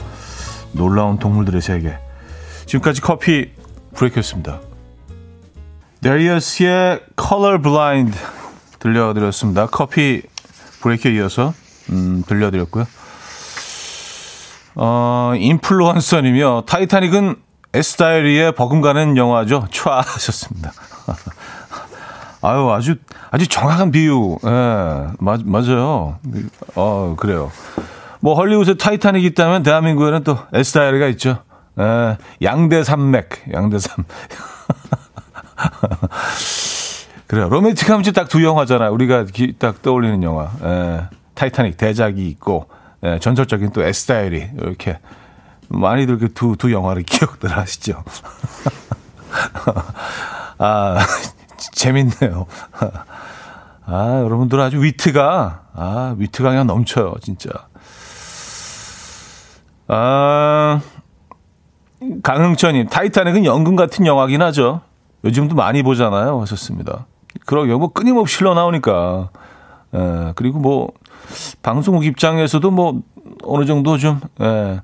놀라운 0.72 1.18
동물들의 1.18 1.62
세계. 1.62 1.96
지금까지 2.66 3.00
커피 3.00 3.50
브레이크였습니다. 3.94 4.60
데리어스의 6.02 7.00
Color 7.20 7.62
Blind 7.62 8.16
들려드렸습니다. 8.78 9.66
커피 9.66 10.22
브레이크에 10.80 11.12
이어서 11.14 11.54
음, 11.90 12.22
들려드렸고요. 12.26 12.86
어, 14.74 15.32
인플루언서님이요. 15.36 16.62
타이타닉은 16.66 17.36
S 17.74 17.83
다이어리에 17.83 18.52
버금가는 18.52 19.16
영화죠. 19.16 19.66
촤 19.70 19.90
하셨습니다. 19.90 20.72
아유, 22.40 22.70
아주, 22.70 22.94
아주 23.30 23.48
정확한 23.48 23.90
비유. 23.90 24.38
예, 24.44 25.08
맞, 25.18 25.40
맞아요. 25.44 26.18
어, 26.76 27.16
그래요. 27.18 27.50
뭐, 28.20 28.34
헐리우드에 28.34 28.74
타이타닉이 28.74 29.26
있다면 29.26 29.64
대한민국에는 29.64 30.22
또 30.24 30.38
S 30.52 30.58
다이어리가 30.58 31.08
있죠. 31.08 31.42
예, 31.80 32.16
양대 32.42 32.84
산맥, 32.84 33.46
양대 33.52 33.78
산맥. 33.78 34.06
그래요. 37.28 37.48
로맨틱 37.50 37.88
하면 37.90 38.02
딱 38.14 38.28
두 38.28 38.42
영화잖아요. 38.42 38.90
우리가 38.90 39.26
딱 39.58 39.82
떠올리는 39.82 40.22
영화. 40.22 40.50
예, 40.62 41.08
타이타닉 41.34 41.76
대작이 41.76 42.26
있고, 42.30 42.68
예, 43.04 43.18
전설적인 43.20 43.70
또 43.72 43.82
S 43.82 43.90
다이어리 43.90 44.48
이렇게 44.56 44.98
많이들 45.68 46.18
그 46.18 46.32
두, 46.32 46.56
두 46.56 46.72
영화를 46.72 47.02
기억들 47.08 47.54
하시죠. 47.56 48.02
아, 50.58 50.96
재밌네요. 51.72 52.46
아, 53.84 54.20
여러분들 54.24 54.58
아주 54.60 54.82
위트가, 54.82 55.64
아, 55.74 56.14
위트가 56.18 56.48
그냥 56.50 56.66
넘쳐요, 56.66 57.14
진짜. 57.22 57.50
아, 59.86 60.80
강흥천님, 62.22 62.88
타이타닉은 62.88 63.44
연금 63.44 63.76
같은 63.76 64.06
영화긴 64.06 64.40
하죠. 64.42 64.80
요즘도 65.24 65.54
많이 65.56 65.82
보잖아요. 65.82 66.40
하셨습니다. 66.40 67.06
그러게요. 67.48 67.78
뭐 67.78 67.88
끊임없이 67.88 68.38
흘러나오니까. 68.40 69.30
에, 69.94 69.98
예, 69.98 70.32
그리고 70.36 70.58
뭐 70.58 70.92
방송국 71.62 72.04
입장에서도 72.04 72.70
뭐 72.70 73.00
어느 73.42 73.64
정도 73.64 73.96
좀 73.96 74.20
에, 74.38 74.44
예, 74.44 74.80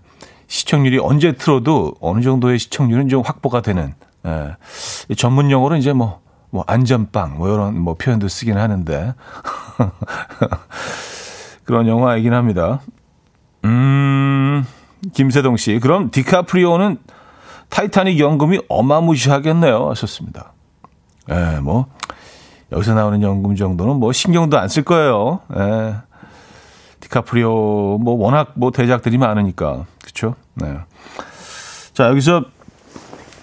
시청률이 0.47 0.99
언제 0.99 1.33
틀어도 1.33 1.95
어느 2.01 2.23
정도의 2.23 2.59
시청률은 2.59 3.11
좀 3.11 3.23
확보가 3.23 3.61
되는 3.61 3.93
에, 4.25 4.53
예, 5.11 5.15
전문 5.15 5.51
용어로 5.51 5.77
이제 5.77 5.93
뭐, 5.93 6.23
뭐 6.49 6.65
안전빵 6.67 7.37
뭐 7.37 7.53
이런 7.53 7.79
뭐 7.79 7.97
표현도 7.97 8.29
쓰긴 8.29 8.57
하는데 8.57 9.13
그런 11.65 11.87
영화이긴 11.87 12.33
합니다. 12.33 12.81
음, 13.67 14.65
김세동 15.13 15.59
씨. 15.59 15.81
그럼 15.81 16.11
디카프리오는 16.11 16.97
타이타닉 17.69 18.19
연금이 18.21 18.61
어마무시하겠네요. 18.71 19.91
하셨습니다. 19.91 20.55
예, 21.31 21.61
뭐, 21.61 21.87
여기서 22.75 22.95
나오는 22.95 23.23
연금 23.23 23.55
정도는 23.57 23.97
뭐 23.97 24.13
신경도 24.13 24.59
안 24.59 24.69
쓸 24.69 24.83
거예요. 24.83 25.41
예. 25.57 25.95
디카프리오 27.01 27.99
뭐 27.99 28.15
워낙 28.15 28.53
뭐 28.55 28.71
대작들이 28.71 29.17
많으니까. 29.19 29.87
그렇죠? 30.03 30.35
네. 30.55 30.77
자, 31.93 32.09
여기서 32.09 32.45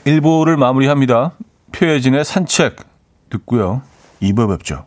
1부를 0.06 0.58
마무리합니다. 0.58 1.32
표혜진의 1.72 2.26
산책 2.26 2.78
듣고요. 3.30 3.82
2부 4.22 4.50
뵙죠. 4.50 4.86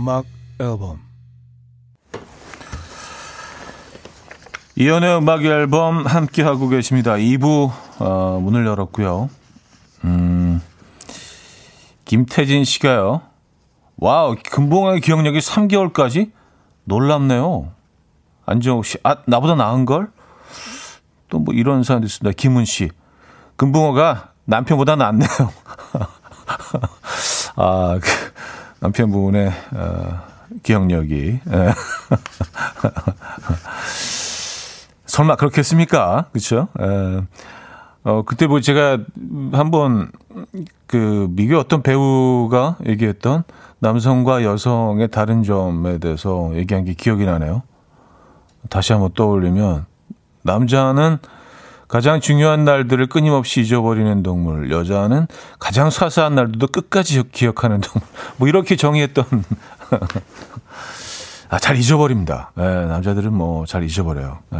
음악 0.00 0.24
앨범 0.58 0.98
이현우의 4.74 5.18
음악 5.18 5.44
앨범 5.44 6.06
함께 6.06 6.42
하고 6.42 6.68
계십니다. 6.68 7.16
2부 7.16 7.70
어, 7.98 8.40
문을 8.40 8.64
열었고요. 8.64 9.28
음, 10.04 10.62
김태진 12.06 12.64
씨가요. 12.64 13.20
와우, 13.98 14.36
금붕어의 14.50 15.02
기억력이 15.02 15.38
3개월까지 15.40 16.30
놀랍네요. 16.84 17.70
안정욱 18.46 18.86
씨, 18.86 18.96
아 19.02 19.16
나보다 19.26 19.54
나은 19.54 19.84
걸? 19.84 20.10
또 21.28 21.40
뭐 21.40 21.52
이런 21.52 21.82
사람도 21.82 22.06
있습니다. 22.06 22.34
김은 22.38 22.64
씨, 22.64 22.88
금붕어가 23.56 24.30
남편보다 24.46 24.96
낫네요. 24.96 25.28
아, 27.56 27.98
그, 28.00 28.29
남편분의 28.80 29.52
어, 29.74 30.20
기억력이. 30.62 31.40
예. 31.52 31.74
설마 35.06 35.36
그렇겠습니까? 35.36 36.26
그렇죠? 36.32 36.68
어, 38.02 38.22
그때 38.24 38.46
뭐 38.46 38.60
제가 38.60 38.98
한번 39.52 40.10
그 40.86 41.28
미국 41.30 41.58
어떤 41.58 41.82
배우가 41.82 42.76
얘기했던 42.86 43.44
남성과 43.80 44.44
여성의 44.44 45.08
다른 45.08 45.42
점에 45.42 45.98
대해서 45.98 46.50
얘기한 46.54 46.84
게 46.84 46.94
기억이 46.94 47.24
나네요. 47.24 47.62
다시 48.68 48.92
한번 48.92 49.12
떠올리면 49.14 49.86
남자는 50.42 51.18
가장 51.90 52.20
중요한 52.20 52.64
날들을 52.64 53.08
끊임없이 53.08 53.60
잊어버리는 53.62 54.22
동물, 54.22 54.70
여자는 54.70 55.26
가장 55.58 55.90
사소한 55.90 56.36
날들도 56.36 56.68
끝까지 56.68 57.20
기억하는 57.32 57.80
동물. 57.80 58.08
뭐 58.38 58.46
이렇게 58.46 58.76
정의했던 58.76 59.24
아, 61.50 61.58
잘 61.58 61.76
잊어버립니다. 61.76 62.52
예, 62.58 62.62
남자들은 62.62 63.32
뭐 63.32 63.66
잘 63.66 63.82
잊어버려요. 63.82 64.38
예. 64.54 64.58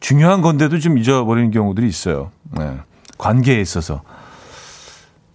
중요한 0.00 0.42
건데도 0.42 0.80
좀 0.80 0.98
잊어버리는 0.98 1.52
경우들이 1.52 1.86
있어요. 1.86 2.32
예, 2.58 2.80
관계에 3.18 3.60
있어서. 3.60 4.02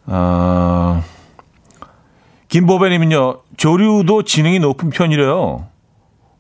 아, 0.08 1.04
김보배님은요, 2.50 3.40
조류도 3.56 4.24
지능이 4.24 4.60
높은 4.60 4.90
편이래요. 4.90 5.68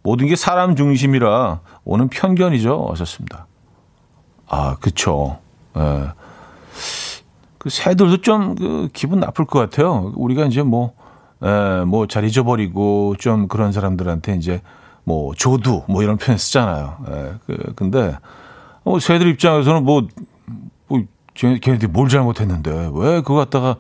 모든 0.04 0.28
게 0.28 0.36
사람 0.36 0.76
중심이라 0.76 1.62
오는 1.86 2.10
편견이죠. 2.10 2.88
하셨습니다. 2.92 3.48
아, 4.52 4.76
그쵸. 4.80 5.38
예. 5.78 6.08
그 7.58 7.70
새들도 7.70 8.22
좀 8.22 8.56
그 8.56 8.90
기분 8.92 9.20
나쁠 9.22 9.46
것 9.46 9.60
같아요. 9.60 10.12
우리가 10.16 10.46
이제 10.46 10.62
뭐, 10.62 10.94
예, 11.44 11.84
뭐 11.86 12.06
잘 12.08 12.26
잊어버리고 12.26 13.16
좀 13.20 13.48
그런 13.48 13.72
사람들한테 13.72 14.36
이제 14.36 14.62
뭐 15.04 15.34
조두 15.36 15.84
뭐 15.88 16.04
이런 16.04 16.18
표현 16.18 16.38
쓰잖아요. 16.38 16.98
예, 17.10 17.34
그, 17.46 17.74
근데 17.76 18.18
뭐 18.84 19.00
새들 19.00 19.28
입장에서는 19.28 19.84
뭐, 19.86 20.08
뭐 20.88 21.02
걔네들이 21.36 21.88
뭘 21.88 22.10
잘못했는데 22.10 22.92
왜 22.94 23.22
그거 23.22 23.36
갖다가 23.36 23.76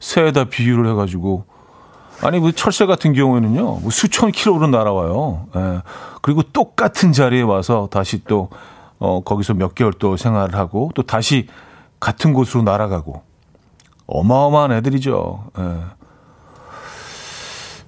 새에다 0.00 0.44
비유를 0.44 0.90
해가지고 0.90 1.44
아니 2.22 2.38
뭐 2.40 2.50
철새 2.50 2.86
같은 2.86 3.12
경우에는요 3.12 3.62
뭐 3.62 3.90
수천 3.90 4.32
킬로로 4.32 4.66
날아와요. 4.68 5.46
예. 5.54 5.82
그리고 6.22 6.42
똑같은 6.42 7.12
자리에 7.12 7.42
와서 7.42 7.88
다시 7.90 8.24
또 8.24 8.48
어, 8.98 9.22
거기서 9.22 9.54
몇 9.54 9.74
개월 9.74 9.92
또 9.92 10.16
생활을 10.16 10.54
하고 10.54 10.90
또 10.94 11.02
다시 11.02 11.48
같은 12.00 12.32
곳으로 12.32 12.62
날아가고 12.62 13.22
어마어마한 14.06 14.72
애들이죠. 14.72 15.44
예. 15.58 15.78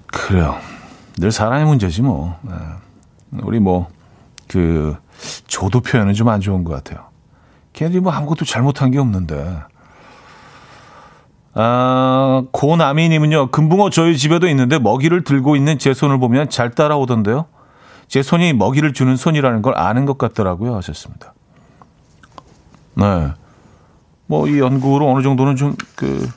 그래요. 0.07 0.57
늘 1.18 1.31
사람의 1.33 1.66
문제지 1.66 2.03
뭐. 2.03 2.37
예. 2.49 3.38
우리 3.42 3.61
뭐 3.61 3.88
그 4.49 4.97
조도 5.47 5.81
표현은 5.81 6.14
좀 6.14 6.29
안 6.29 6.40
좋은 6.40 6.64
것 6.64 6.73
같아요. 6.73 7.07
걔들이 7.73 8.01
뭐 8.01 8.12
아무것도 8.12 8.44
잘못한 8.44 8.90
게 8.90 8.99
없는데. 8.99 9.61
아, 11.55 12.42
고나미님은요, 12.53 13.51
금붕어 13.51 13.90
저희 13.90 14.16
집에도 14.16 14.49
있는데 14.49 14.79
먹이를 14.79 15.25
들고 15.25 15.57
있는 15.57 15.79
제 15.79 15.94
손을 15.94 16.18
보면 16.18 16.51
잘 16.51 16.71
따라오던데요. 16.71 17.47
제 18.09 18.23
손이 18.23 18.55
먹이를 18.55 18.92
주는 18.92 19.16
손이라는 19.16 19.62
걸 19.62 19.77
아는 19.79 20.07
것 20.07 20.18
같더라고요. 20.18 20.75
하셨습니다. 20.77 21.35
네. 22.94 23.33
뭐 24.27 24.47
이 24.49 24.59
연구로 24.59 25.11
어느 25.11 25.23
정도는 25.23 25.57
좀 25.57 25.77
그 25.94 26.29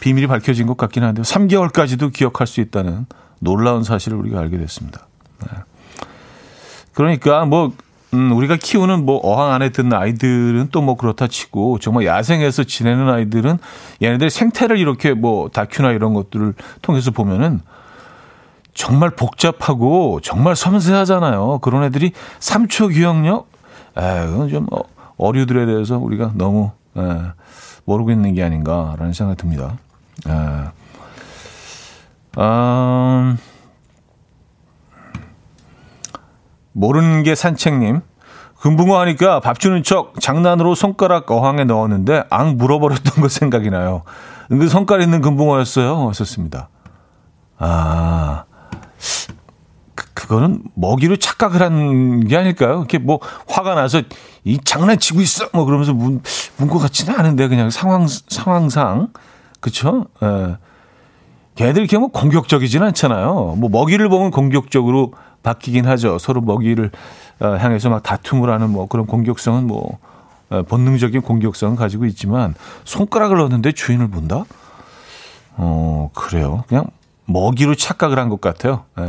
비밀이 0.00 0.26
밝혀진 0.26 0.66
것 0.66 0.76
같긴 0.76 1.02
한데요. 1.02 1.22
3개월까지도 1.22 2.12
기억할 2.12 2.46
수 2.46 2.60
있다는 2.60 3.06
놀라운 3.40 3.82
사실을 3.84 4.18
우리가 4.18 4.38
알게 4.38 4.58
됐습니다. 4.58 5.06
네. 5.40 5.48
그러니까 6.92 7.44
뭐 7.46 7.72
음, 8.12 8.32
우리가 8.32 8.56
키우는 8.56 9.04
뭐 9.06 9.18
어항 9.24 9.52
안에 9.52 9.70
든 9.70 9.92
아이들은 9.92 10.68
또 10.70 10.82
뭐 10.82 10.96
그렇다 10.96 11.26
치고 11.26 11.78
정말 11.80 12.04
야생에서 12.06 12.64
지내는 12.64 13.08
아이들은 13.08 13.58
얘네들 14.02 14.28
생태를 14.30 14.78
이렇게 14.78 15.14
뭐 15.14 15.48
다큐나 15.48 15.92
이런 15.92 16.12
것들을 16.14 16.52
통해서 16.82 17.10
보면은 17.10 17.60
정말 18.74 19.10
복잡하고 19.10 20.20
정말 20.20 20.56
섬세하잖아요. 20.56 21.58
그런 21.60 21.84
애들이 21.84 22.12
3초 22.40 22.92
기억력? 22.92 23.46
에, 23.96 24.26
그건 24.26 24.48
좀 24.48 24.66
어, 24.72 24.80
어류들에 25.16 25.66
대해서 25.66 25.98
우리가 25.98 26.32
너무 26.34 26.72
에, 26.96 27.00
모르고 27.84 28.10
있는 28.10 28.34
게 28.34 28.42
아닌가라는 28.42 29.12
생각이 29.12 29.40
듭니다. 29.40 29.78
에, 30.28 30.30
음, 32.40 33.38
모르는 36.72 37.22
게 37.22 37.34
산책님. 37.34 38.00
금붕어 38.60 38.98
하니까 39.00 39.40
밥 39.40 39.58
주는 39.60 39.82
척 39.82 40.18
장난으로 40.20 40.74
손가락 40.74 41.30
어항에 41.30 41.64
넣었는데 41.64 42.24
앙 42.30 42.56
물어버렸던 42.56 43.22
거 43.22 43.28
생각이 43.28 43.68
나요. 43.70 44.02
은근 44.50 44.68
손가락 44.68 45.04
있는 45.04 45.20
금붕어였어요. 45.20 46.06
왔었습니다. 46.06 46.68
아, 47.58 48.44
그, 49.94 50.06
그거는 50.14 50.62
먹이로 50.74 51.16
착각을 51.16 51.60
한 51.62 52.24
게 52.26 52.36
아닐까요? 52.36 52.78
이렇게 52.78 52.98
뭐 52.98 53.20
화가 53.48 53.74
나서 53.74 54.02
이 54.44 54.58
장난치고 54.64 55.20
있어 55.20 55.48
뭐 55.52 55.64
그러면서 55.64 55.92
문, 55.92 56.22
문것 56.56 56.80
같지는 56.82 57.18
않은데 57.18 57.48
그냥 57.48 57.70
상황 57.70 58.06
상황상 58.08 59.08
그쵸? 59.60 60.06
예. 60.22 60.56
걔들 61.54 61.82
이렇게 61.82 61.96
뭐 61.98 62.08
공격적이지는 62.08 62.86
않잖아요. 62.88 63.54
뭐 63.58 63.70
먹이를 63.70 64.08
보면 64.08 64.30
공격적으로 64.32 65.12
바뀌긴 65.44 65.86
하죠. 65.86 66.18
서로 66.18 66.40
먹이를 66.40 66.90
어, 67.40 67.46
향해서 67.56 67.90
막 67.90 68.02
다툼을 68.02 68.50
하는 68.50 68.70
뭐 68.70 68.86
그런 68.88 69.06
공격성은 69.06 69.66
뭐 69.66 69.98
어, 70.50 70.62
본능적인 70.62 71.22
공격성은 71.22 71.76
가지고 71.76 72.06
있지만 72.06 72.54
손가락을 72.84 73.36
넣는데 73.38 73.72
주인을 73.72 74.08
본다? 74.08 74.44
어 75.56 76.10
그래요. 76.14 76.64
그냥 76.66 76.86
먹이로 77.26 77.74
착각을 77.74 78.18
한 78.18 78.28
것 78.28 78.40
같아요. 78.40 78.84
예. 78.98 79.04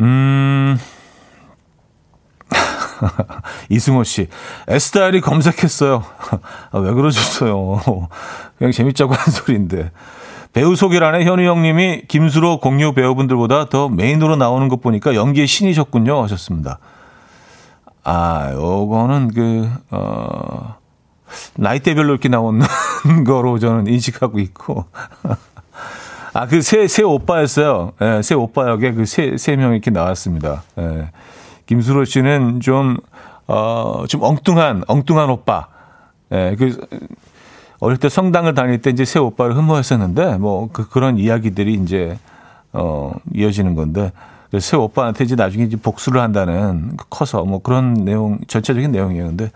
음. 0.00 0.78
이승호 3.70 4.04
씨, 4.04 4.28
에스타일이 4.68 5.20
검색했어요. 5.20 6.04
아, 6.72 6.78
왜 6.78 6.92
그러셨어요? 6.92 7.80
그냥 8.58 8.72
재밌자고 8.72 9.14
한 9.14 9.32
소리인데. 9.32 9.90
배우 10.52 10.74
소개란에 10.74 11.24
현우 11.24 11.44
형님이 11.44 12.02
김수로 12.08 12.58
공유 12.58 12.92
배우분들보다 12.92 13.68
더 13.68 13.88
메인으로 13.88 14.34
나오는 14.34 14.68
것 14.68 14.80
보니까 14.82 15.14
연기의 15.14 15.46
신이셨군요. 15.46 16.20
하셨습니다. 16.24 16.80
아, 18.02 18.50
요거는 18.52 19.32
그, 19.32 19.70
어, 19.92 20.74
나이대별로 21.54 22.10
이렇게 22.10 22.28
나오는 22.28 22.66
거로 23.24 23.60
저는 23.60 23.86
인식하고 23.86 24.40
있고. 24.40 24.86
아, 26.32 26.46
그 26.46 26.62
새, 26.62 26.86
새 26.86 27.02
오빠였어요. 27.02 27.92
예, 28.00 28.22
새 28.22 28.34
오빠 28.34 28.68
역에 28.68 28.92
그 28.92 29.04
세, 29.04 29.36
세 29.36 29.56
명 29.56 29.72
이렇게 29.72 29.90
나왔습니다. 29.90 30.62
예. 30.78 31.10
김수로 31.66 32.04
씨는 32.04 32.60
좀, 32.60 32.96
어, 33.48 34.04
좀 34.08 34.22
엉뚱한, 34.22 34.84
엉뚱한 34.86 35.28
오빠. 35.30 35.66
예, 36.32 36.54
그, 36.58 36.78
어릴 37.80 37.96
때 37.98 38.08
성당을 38.08 38.54
다닐 38.54 38.80
때 38.80 38.90
이제 38.90 39.04
새 39.04 39.18
오빠를 39.18 39.56
흠모했었는데, 39.56 40.38
뭐, 40.38 40.68
그, 40.72 40.88
그런 40.88 41.18
이야기들이 41.18 41.74
이제, 41.74 42.18
어, 42.72 43.12
이어지는 43.34 43.74
건데, 43.74 44.12
새 44.60 44.76
오빠한테 44.76 45.24
이제 45.24 45.34
나중에 45.34 45.64
이제 45.64 45.76
복수를 45.76 46.20
한다는, 46.20 46.96
커서 47.08 47.44
뭐 47.44 47.60
그런 47.60 47.94
내용, 47.94 48.38
전체적인 48.46 48.92
내용이에요. 48.92 49.26
근데, 49.26 49.50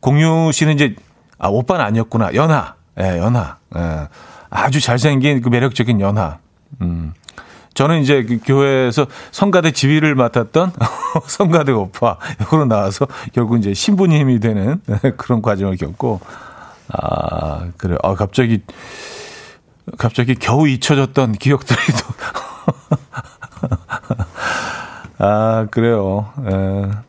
공유 0.00 0.50
씨는 0.52 0.74
이제, 0.74 0.94
아, 1.38 1.48
오빠는 1.48 1.84
아니었구나. 1.84 2.34
연하. 2.34 2.74
예, 3.00 3.18
연하. 3.18 3.56
예. 3.76 4.08
아주 4.50 4.80
잘생긴 4.80 5.40
그 5.40 5.48
매력적인 5.48 6.00
연하. 6.00 6.38
음. 6.80 7.12
저는 7.74 8.00
이제 8.02 8.24
그 8.24 8.40
교회에서 8.44 9.06
성가대 9.30 9.70
지휘를 9.70 10.14
맡았던 10.16 10.72
성가대 11.28 11.70
오빠 11.72 12.16
역으로 12.40 12.64
나와서 12.64 13.06
결국 13.32 13.58
이제 13.58 13.72
신부님이 13.72 14.40
되는 14.40 14.82
그런 15.16 15.42
과정을 15.42 15.76
겪고 15.76 16.20
아 16.88 17.68
그래 17.76 17.96
아 18.02 18.14
갑자기 18.14 18.62
갑자기 19.96 20.34
겨우 20.34 20.66
잊혀졌던 20.66 21.34
기억들이 21.34 21.78
또 21.98 22.14
아 25.24 25.66
그래요. 25.70 26.32
에. 26.50 27.07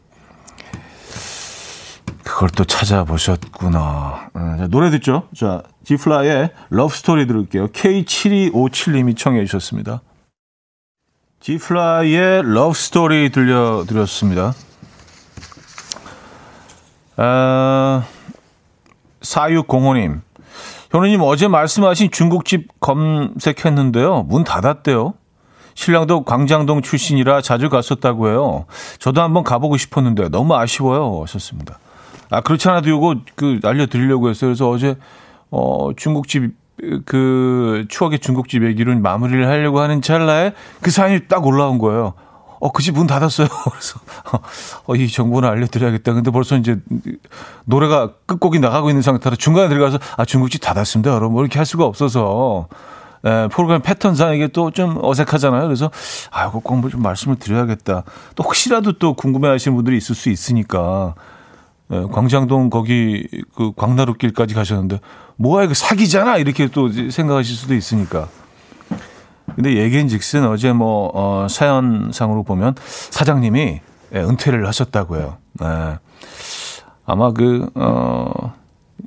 그걸 2.30 2.50
또 2.52 2.64
찾아보셨구나. 2.64 4.30
자, 4.34 4.68
노래 4.70 4.92
듣죠? 4.92 5.28
자, 5.36 5.64
지플라의 5.84 6.52
러브스토리 6.70 7.26
들을게요. 7.26 7.70
K7257님이 7.70 9.18
청해 9.18 9.44
주셨습니다. 9.46 10.02
지플라의 11.40 12.44
러브스토리 12.44 13.32
들려드렸습니다. 13.32 14.54
아, 17.18 18.04
4605님. 19.22 20.22
현우님 20.92 21.22
어제 21.24 21.48
말씀하신 21.48 22.12
중국집 22.12 22.80
검색했는데요. 22.80 24.24
문 24.24 24.44
닫았대요. 24.44 25.16
신랑도 25.74 26.26
광장동 26.26 26.84
출신이라 26.84 27.42
자주 27.42 27.70
갔었다고 27.70 28.30
해요. 28.30 28.66
저도 29.00 29.22
한번 29.22 29.44
가보고 29.44 29.78
싶었는데 29.78 30.30
너무 30.30 30.56
아쉬워요. 30.56 31.22
하셨습니다. 31.24 31.80
아, 32.30 32.42
그렇지 32.42 32.70
않아도 32.70 32.90
요거 32.90 33.16
그 33.36 33.60
알려드리려고 33.64 34.30
했어요. 34.30 34.50
그래서 34.50 34.70
어제 34.70 34.96
어, 35.52 35.90
중국집 35.96 36.54
그 37.06 37.86
추억의 37.90 38.20
중국집 38.20 38.64
얘기를 38.64 38.96
마무리를 38.96 39.46
하려고 39.48 39.80
하는 39.80 40.02
찰나에 40.02 40.54
그 40.82 40.92
사연이 40.92 41.28
딱 41.28 41.46
올라온 41.46 41.78
거예요. 41.78 42.14
어, 42.62 42.72
그 42.74 42.84
집 42.84 42.94
문 42.96 43.08
닫았어요. 43.08 43.48
그래서, 43.72 44.00
어, 44.86 44.96
이 44.96 45.08
정보는 45.08 45.48
알려드려야겠다. 45.48 46.14
근데 46.14 46.30
벌써 46.30 46.58
이제 46.58 46.78
노래가 47.66 48.12
끝곡이 48.26 48.60
나가고 48.60 48.90
있는 48.90 49.02
상태로 49.02 49.38
중간에 49.38 49.70
들어가서, 49.70 49.98
아, 50.18 50.26
중국집 50.26 50.62
닫았습니다. 50.62 51.10
여러분. 51.12 51.34
뭐 51.34 51.42
이렇게 51.44 51.58
할 51.58 51.66
수가 51.66 51.86
없어서, 51.86 52.68
에, 53.26 53.48
프로그램 53.48 53.82
패턴상 53.82 54.34
이게 54.36 54.48
또 54.50 54.72
좀 54.72 54.98
어색하잖아요. 55.02 55.64
그래서, 55.64 55.90
아, 56.32 56.48
이거 56.48 56.60
꼭좀 56.60 57.02
말씀을 57.02 57.38
드려야겠다. 57.38 58.04
또 58.36 58.44
혹시라도 58.44 58.92
또 59.00 59.14
궁금해 59.14 59.48
하시는 59.48 59.74
분들이 59.76 59.96
있을 59.96 60.14
수 60.14 60.30
있으니까, 60.30 61.16
에, 61.92 62.04
광장동 62.12 62.70
거기 62.70 63.28
그 63.56 63.72
광나루길까지 63.76 64.54
가셨는데, 64.54 65.00
뭐야, 65.38 65.66
이거 65.66 65.74
사기잖아. 65.74 66.38
이렇게 66.38 66.68
또 66.68 66.90
생각하실 66.92 67.56
수도 67.56 67.74
있으니까. 67.76 68.28
근데 69.56 69.78
얘기인즉슨 69.78 70.48
어제 70.48 70.72
뭐 70.72 71.12
어, 71.14 71.48
사연상으로 71.50 72.44
보면 72.44 72.76
사장님이 73.10 73.82
예, 74.14 74.20
은퇴를 74.20 74.68
하셨다고요. 74.68 75.38
네. 75.60 75.98
아마 77.06 77.32
그 77.32 77.70
어, 77.76 78.54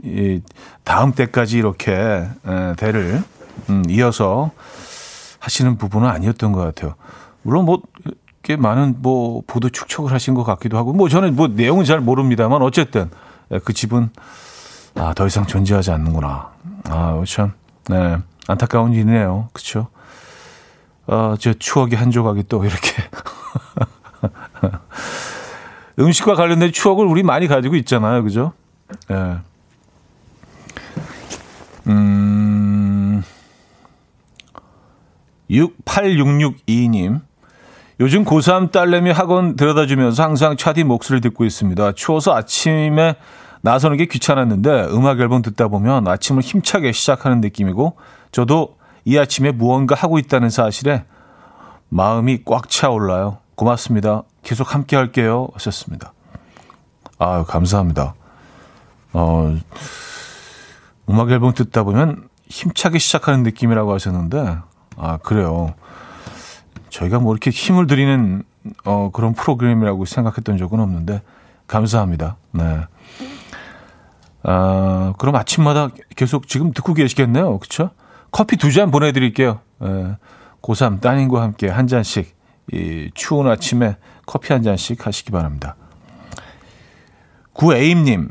이 0.02 0.40
다음 0.84 1.12
때까지 1.12 1.58
이렇게 1.58 1.92
에, 1.92 2.74
대를 2.76 3.22
음, 3.70 3.82
이어서 3.88 4.50
하시는 5.38 5.76
부분은 5.76 6.08
아니었던 6.08 6.52
것 6.52 6.60
같아요. 6.60 6.94
물론 7.42 7.64
뭐 7.64 7.80
꽤 8.42 8.56
많은 8.56 8.96
뭐 8.98 9.42
보도 9.46 9.68
축척을 9.68 10.12
하신 10.12 10.34
것 10.34 10.44
같기도 10.44 10.76
하고 10.76 10.92
뭐 10.92 11.08
저는 11.08 11.36
뭐 11.36 11.48
내용은 11.48 11.84
잘 11.84 12.00
모릅니다만 12.00 12.62
어쨌든 12.62 13.10
예, 13.52 13.58
그 13.58 13.72
집은 13.72 14.10
아, 14.94 15.14
더 15.14 15.26
이상 15.26 15.46
존재하지 15.46 15.90
않는구나. 15.90 16.50
아, 16.84 17.22
참, 17.26 17.52
네, 17.88 18.18
안타까운 18.46 18.92
일이네요. 18.92 19.48
그쵸? 19.52 19.88
어, 21.06 21.34
저 21.38 21.52
추억의 21.54 21.98
한 21.98 22.10
조각이 22.10 22.44
또 22.48 22.64
이렇게. 22.64 22.92
음식과 25.98 26.34
관련된 26.34 26.72
추억을 26.72 27.06
우리 27.06 27.22
많이 27.22 27.46
가지고 27.48 27.76
있잖아요. 27.76 28.22
그죠? 28.22 28.52
예. 29.10 29.14
네. 29.14 29.36
음, 31.88 33.22
68662님. 35.50 37.20
요즘 38.02 38.24
고3 38.24 38.72
딸내미 38.72 39.12
학원 39.12 39.54
데려다 39.54 39.86
주면서 39.86 40.24
항상 40.24 40.56
차디 40.56 40.82
목소리를 40.82 41.20
듣고 41.20 41.44
있습니다. 41.44 41.92
추워서 41.92 42.34
아침에 42.34 43.14
나서는 43.60 43.96
게 43.96 44.06
귀찮았는데 44.06 44.88
음악 44.90 45.20
앨범 45.20 45.40
듣다 45.40 45.68
보면 45.68 46.08
아침을 46.08 46.42
힘차게 46.42 46.90
시작하는 46.90 47.40
느낌이고 47.40 47.96
저도 48.32 48.76
이 49.04 49.16
아침에 49.16 49.52
무언가 49.52 49.94
하고 49.94 50.18
있다는 50.18 50.50
사실에 50.50 51.04
마음이 51.90 52.40
꽉 52.44 52.68
차올라요. 52.68 53.38
고맙습니다. 53.54 54.24
계속 54.42 54.74
함께 54.74 54.96
할게요. 54.96 55.46
하셨습니다. 55.54 56.12
아 57.20 57.44
감사합니다. 57.44 58.14
어, 59.12 59.56
음악 61.08 61.30
앨범 61.30 61.54
듣다 61.54 61.84
보면 61.84 62.28
힘차게 62.48 62.98
시작하는 62.98 63.44
느낌이라고 63.44 63.94
하셨는데, 63.94 64.56
아, 64.96 65.18
그래요. 65.18 65.74
저희가 66.92 67.18
뭐 67.18 67.32
이렇게 67.32 67.50
힘을 67.50 67.86
드리는, 67.86 68.42
어, 68.84 69.10
그런 69.12 69.32
프로그램이라고 69.32 70.04
생각했던 70.04 70.58
적은 70.58 70.78
없는데, 70.78 71.22
감사합니다. 71.66 72.36
네. 72.52 72.80
아, 74.42 75.14
그럼 75.18 75.36
아침마다 75.36 75.88
계속 76.16 76.48
지금 76.48 76.72
듣고 76.72 76.92
계시겠네요. 76.94 77.58
그쵸? 77.58 77.90
커피 78.30 78.56
두 78.56 78.70
잔 78.70 78.90
보내 78.90 79.12
드릴게요. 79.12 79.60
예, 79.82 80.16
고3 80.62 81.00
따님과 81.00 81.40
함께 81.42 81.68
한 81.68 81.86
잔씩, 81.86 82.34
이 82.72 83.10
추운 83.14 83.48
아침에 83.48 83.96
커피 84.26 84.52
한 84.52 84.62
잔씩 84.62 85.06
하시기 85.06 85.30
바랍니다. 85.30 85.76
구에임 87.54 88.04
님, 88.04 88.30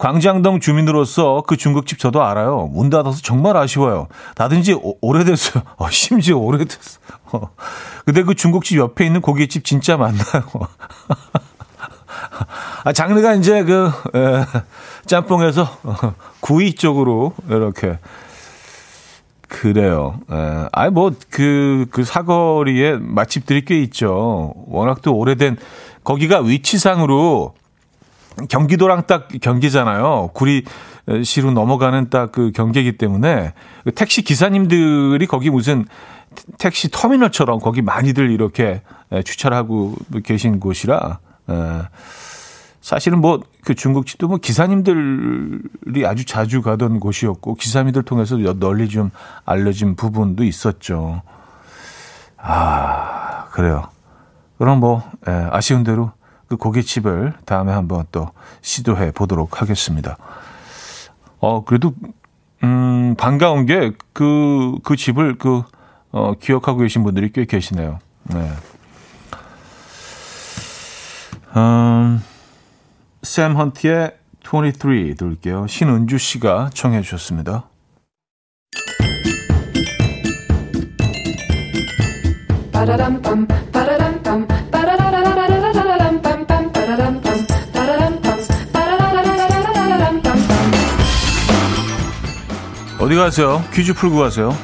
광장동 0.00 0.58
주민으로서 0.60 1.44
그 1.46 1.58
중국집 1.58 1.98
저도 1.98 2.24
알아요. 2.24 2.70
문 2.72 2.88
닫아서 2.88 3.20
정말 3.22 3.58
아쉬워요. 3.58 4.08
닫은 4.34 4.62
지 4.62 4.72
오, 4.72 4.96
오래됐어요. 5.02 5.62
어, 5.76 5.90
심지어 5.90 6.38
오래됐어. 6.38 7.00
어. 7.32 7.50
근데 8.06 8.22
그 8.22 8.34
중국집 8.34 8.78
옆에 8.78 9.04
있는 9.04 9.20
고깃집 9.20 9.62
진짜 9.62 9.98
많나요? 9.98 10.24
아, 12.82 12.94
장르가 12.94 13.34
이제 13.34 13.62
그, 13.62 13.92
에, 14.14 14.46
짬뽕에서 15.04 15.68
구이 16.40 16.76
쪽으로 16.76 17.34
이렇게 17.50 17.98
그래요. 19.48 20.18
에, 20.32 20.66
아니 20.72 20.90
뭐그그 20.92 21.88
그 21.90 22.04
사거리에 22.04 22.96
맛집들이 22.96 23.66
꽤 23.66 23.82
있죠. 23.82 24.54
워낙 24.66 25.02
또 25.02 25.14
오래된 25.14 25.58
거기가 26.04 26.40
위치상으로 26.40 27.52
경기도랑 28.48 29.06
딱 29.06 29.28
경계잖아요. 29.40 30.30
구리시로 30.34 31.50
넘어가는 31.52 32.10
딱 32.10 32.32
그 32.32 32.52
경계이기 32.52 32.98
때문에 32.98 33.52
그 33.84 33.92
택시 33.92 34.22
기사님들이 34.22 35.26
거기 35.26 35.50
무슨 35.50 35.86
택시 36.58 36.90
터미널처럼 36.90 37.58
거기 37.58 37.82
많이들 37.82 38.30
이렇게 38.30 38.82
주차를 39.24 39.56
하고 39.56 39.94
계신 40.24 40.60
곳이라 40.60 41.18
에, 41.48 41.54
사실은 42.80 43.20
뭐 43.20 43.40
그 43.64 43.74
중국집도 43.74 44.28
뭐 44.28 44.38
기사님들이 44.38 46.06
아주 46.06 46.24
자주 46.24 46.62
가던 46.62 47.00
곳이었고 47.00 47.54
기사님들 47.54 48.02
통해서 48.02 48.36
널리 48.36 48.88
좀 48.88 49.10
알려진 49.44 49.96
부분도 49.96 50.44
있었죠. 50.44 51.22
아 52.38 53.46
그래요. 53.50 53.88
그럼 54.58 54.80
뭐 54.80 55.02
예, 55.28 55.48
아쉬운 55.50 55.84
대로 55.84 56.12
그 56.50 56.58
고깃집을 56.58 57.32
다음에 57.46 57.72
한번 57.72 58.04
또 58.12 58.28
시도해 58.60 59.12
보도록 59.12 59.62
하겠습니다. 59.62 60.18
어 61.38 61.64
그래도 61.64 61.94
음 62.62 62.90
음, 63.10 63.14
반가운 63.16 63.66
게 63.66 63.92
그, 64.12 64.76
그 64.82 64.96
집을 64.96 65.38
그, 65.38 65.62
어, 66.12 66.34
기억하고 66.34 66.80
계신 66.80 67.02
분들이 67.02 67.32
꽤 67.32 67.44
계시네요. 67.44 67.98
네. 68.24 68.50
음, 71.56 72.22
샘 73.22 73.56
헌티의 73.56 74.12
23 74.44 75.14
들을게요. 75.16 75.66
신은주 75.66 76.18
씨가 76.18 76.70
청해 76.72 77.02
주셨습니다. 77.02 77.64
어디 93.00 93.14
가세요? 93.16 93.64
퀴즈 93.72 93.94
풀고 93.94 94.18
가세요. 94.18 94.54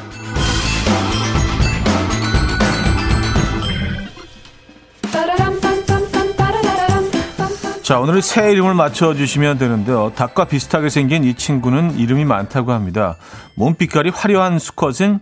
자, 7.83 8.01
오늘 8.01 8.21
새 8.21 8.51
이름을 8.51 8.75
맞춰주시면 8.75 9.59
되는데요. 9.59 10.13
닭과 10.17 10.47
비슷하게 10.47 10.91
생긴 10.91 11.23
이 11.25 11.35
친구는 11.35 11.99
이름이 11.99 12.25
많다고 12.25 12.73
합니다. 12.73 13.17
몸빛깔이 13.55 14.11
화려한 14.11 14.59
수컷은 14.59 15.21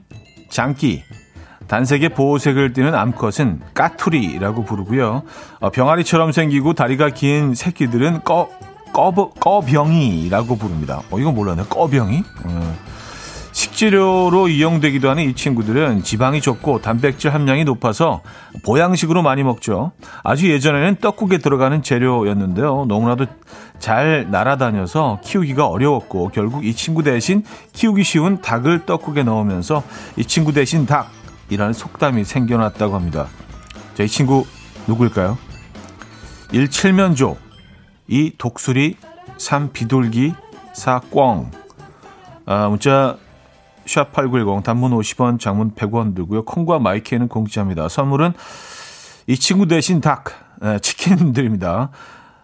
장기, 0.49 1.05
단색의 1.69 2.11
보호색을 2.11 2.73
띠는 2.73 2.95
암컷은 2.95 3.61
까투리라고 3.75 4.65
부르고요. 4.65 5.23
어, 5.61 5.71
병아리처럼 5.71 6.33
생기고 6.33 6.73
다리가 6.73 7.11
긴 7.11 7.55
새끼들은 7.55 8.25
꺼, 8.25 8.49
꺼, 8.95 9.13
꺼병이라고 9.13 10.57
부릅니다. 10.57 11.03
어, 11.11 11.19
이거 11.19 11.33
몰랐네. 11.33 11.65
꺼병이? 11.69 12.25
어. 12.45 12.94
식재료로 13.65 14.49
이용되기도 14.49 15.09
하는 15.09 15.25
이 15.25 15.35
친구들은 15.35 16.03
지방이 16.03 16.41
적고 16.41 16.83
단백질 16.83 17.33
함량이 17.33 17.65
높아서 17.65 18.21
보양식으로 18.65 19.23
많이 19.23 19.43
먹죠. 19.43 19.93
아주 20.23 20.51
예전에는 20.51 20.97
떡국에 20.97 21.39
들어가는 21.39 21.83
재료였는데요. 21.83 22.85
너무나도 22.87 23.27
잘 23.79 24.27
날아다녀서 24.31 25.21
키우기가 25.25 25.67
어려웠고 25.67 26.29
결국 26.29 26.65
이 26.65 26.75
친구 26.75 27.03
대신 27.03 27.43
키우기 27.73 28.05
쉬운 28.05 28.43
닭을 28.43 28.85
떡국에 28.85 29.23
넣으면서 29.23 29.83
이 30.17 30.25
친구 30.25 30.53
대신 30.53 30.87
닭이라는 30.87 31.73
속담이 31.73 32.25
생겨났다고 32.25 32.95
합니다. 32.95 33.27
자, 33.95 34.03
이 34.03 34.09
친구 34.09 34.45
누구일까요? 34.87 35.39
1. 36.53 36.69
칠면조 36.69 37.37
2. 38.09 38.33
독수리 38.37 38.97
3. 39.39 39.73
비둘기 39.73 40.35
4. 40.75 41.01
꿩 41.11 41.51
아, 42.47 42.69
문자 42.69 43.17
샵8910 43.87 44.63
단문 44.63 44.93
50원, 44.93 45.39
장문 45.39 45.73
100원 45.75 46.15
들고요. 46.15 46.45
콩과 46.45 46.79
마이 46.79 46.94
케이는 46.94 47.29
공짜입니다. 47.29 47.89
선물은 47.89 48.33
이 49.27 49.37
친구 49.37 49.67
대신 49.67 50.01
닭, 50.01 50.25
네, 50.61 50.79
치킨 50.81 51.33
드립니다. 51.33 51.91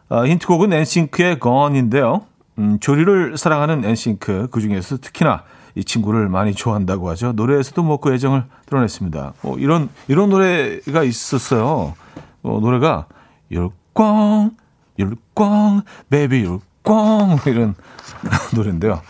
어, 0.09 0.27
힌트곡은 0.27 0.73
엔싱크의 0.73 1.41
Gone인데요. 1.41 2.23
음, 2.59 2.79
조류를 2.81 3.39
사랑하는 3.39 3.85
엔싱크 3.85 4.49
그 4.51 4.61
중에서 4.61 4.99
특히나 4.99 5.45
이 5.75 5.85
친구를 5.85 6.29
많이 6.29 6.53
좋아한다고 6.53 7.09
하죠. 7.11 7.33
노래에서도 7.33 7.83
뭐그 7.83 8.13
애정을 8.13 8.45
드러냈습니다. 8.67 9.35
뭐 9.43 9.59
이런 9.59 9.89
이런 10.09 10.29
노래가 10.31 11.05
있었어요. 11.05 11.95
어, 12.43 12.59
노래가 12.61 13.07
you're 13.53 14.12
gone 14.12 14.51
you're 14.99 15.49
gone 15.49 15.83
baby 16.11 16.45
you're 16.45 17.01
gone 17.01 17.39
이런 17.47 17.75
노래인데요. 18.55 19.01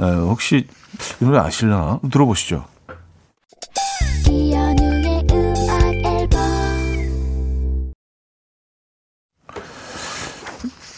에, 0.00 0.04
혹시 0.04 0.68
이 1.20 1.24
노래 1.24 1.38
아실려나? 1.38 2.00
들어보시죠. 2.10 2.64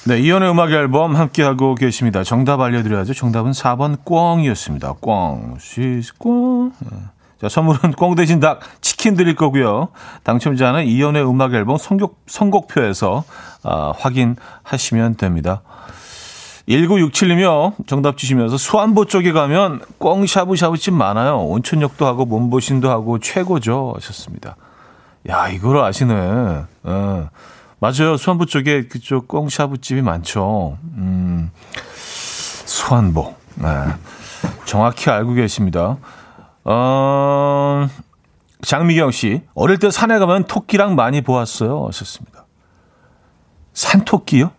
네, 0.08 0.20
이현우의 0.20 0.50
음악 0.50 0.70
앨범 0.70 1.16
함께하고 1.16 1.74
계십니다. 1.74 2.24
정답 2.24 2.62
알려드려야죠. 2.62 3.12
정답은 3.12 3.50
4번 3.50 3.98
꿩이었습니다. 4.07 4.94
꿩. 5.02 5.57
시스 5.61 6.14
꿩. 6.18 6.72
네. 6.80 6.96
자, 7.42 7.50
선물은 7.50 7.92
꽝 7.92 8.14
대신 8.14 8.40
닭 8.40 8.61
치킨 8.80 9.16
드릴 9.16 9.37
거고요. 9.37 9.88
당첨자는 10.22 10.87
이연의 10.87 11.28
음악 11.28 11.52
앨범 11.52 11.76
선곡, 11.76 12.22
선곡표에서 12.26 13.22
아, 13.64 13.92
확인하시면 13.98 15.16
됩니다. 15.16 15.61
1967이며 16.68 17.87
정답 17.87 18.16
주시면서 18.16 18.59
수안보 18.59 19.07
쪽에 19.07 19.33
가면 19.33 19.81
꽝 19.98 20.26
샤브샤브집 20.26 20.92
많아요. 20.94 21.38
온천역도 21.38 22.07
하고 22.07 22.26
몸보신도 22.26 22.90
하고 22.90 23.18
최고죠 23.18 23.94
하셨습니다. 23.96 24.57
야 25.28 25.48
이걸 25.48 25.83
아시네. 25.83 26.14
예. 26.87 27.28
맞아요. 27.81 28.16
수안보 28.16 28.46
쪽에 28.46 28.87
그쪽 28.87 29.28
꽝 29.28 29.48
샤브집이 29.48 30.02
많죠. 30.02 30.78
음, 30.96 31.50
수안보. 32.64 33.35
네. 33.54 33.68
정확히 34.64 35.11
알고 35.11 35.35
계십니다. 35.35 35.96
어, 36.64 37.88
장미경 38.62 39.11
씨, 39.11 39.42
어릴 39.54 39.78
때 39.78 39.90
산에 39.90 40.18
가면 40.18 40.44
토끼랑 40.44 40.96
많이 40.96 41.22
보았어요. 41.22 41.87
하셨습니다. 41.87 42.44
산토끼요? 43.72 44.50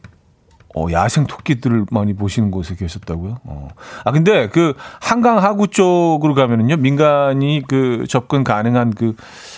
어, 0.79 0.91
야생 0.91 1.27
토끼들을 1.27 1.87
많이 1.91 2.13
보시는 2.13 2.51
곳에 2.51 2.75
계셨다고요? 2.75 3.39
어. 3.43 3.67
아, 4.05 4.11
근데 4.11 4.47
그 4.47 4.75
한강 5.01 5.37
하구 5.43 5.67
쪽으로 5.67 6.33
가면은요, 6.35 6.77
민간이 6.77 7.63
그 7.67 8.05
접근 8.07 8.43
가능한 8.45 8.93
그 8.93 9.15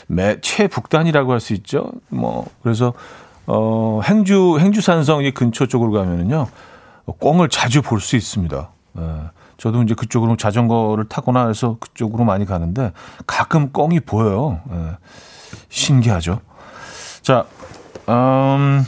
매, 0.07 0.39
최북단이라고 0.41 1.31
할 1.31 1.39
수 1.39 1.53
있죠? 1.53 1.91
뭐, 2.09 2.45
그래서, 2.63 2.93
어, 3.45 4.01
행주, 4.03 4.57
행주산성 4.59 5.23
이 5.23 5.31
근처 5.31 5.65
쪽으로 5.67 5.91
가면은요, 5.91 6.47
꿩을 7.19 7.49
자주 7.49 7.81
볼 7.81 7.99
수 7.99 8.15
있습니다. 8.15 8.69
예. 8.97 9.01
저도 9.57 9.83
이제 9.83 9.93
그쪽으로 9.93 10.37
자전거를 10.37 11.05
타거나 11.07 11.47
해서 11.47 11.77
그쪽으로 11.79 12.23
많이 12.23 12.45
가는데 12.45 12.93
가끔 13.27 13.71
꿩이 13.71 13.99
보여요. 14.01 14.59
예. 14.71 14.97
신기하죠? 15.69 16.39
자, 17.21 17.45
음, 18.09 18.83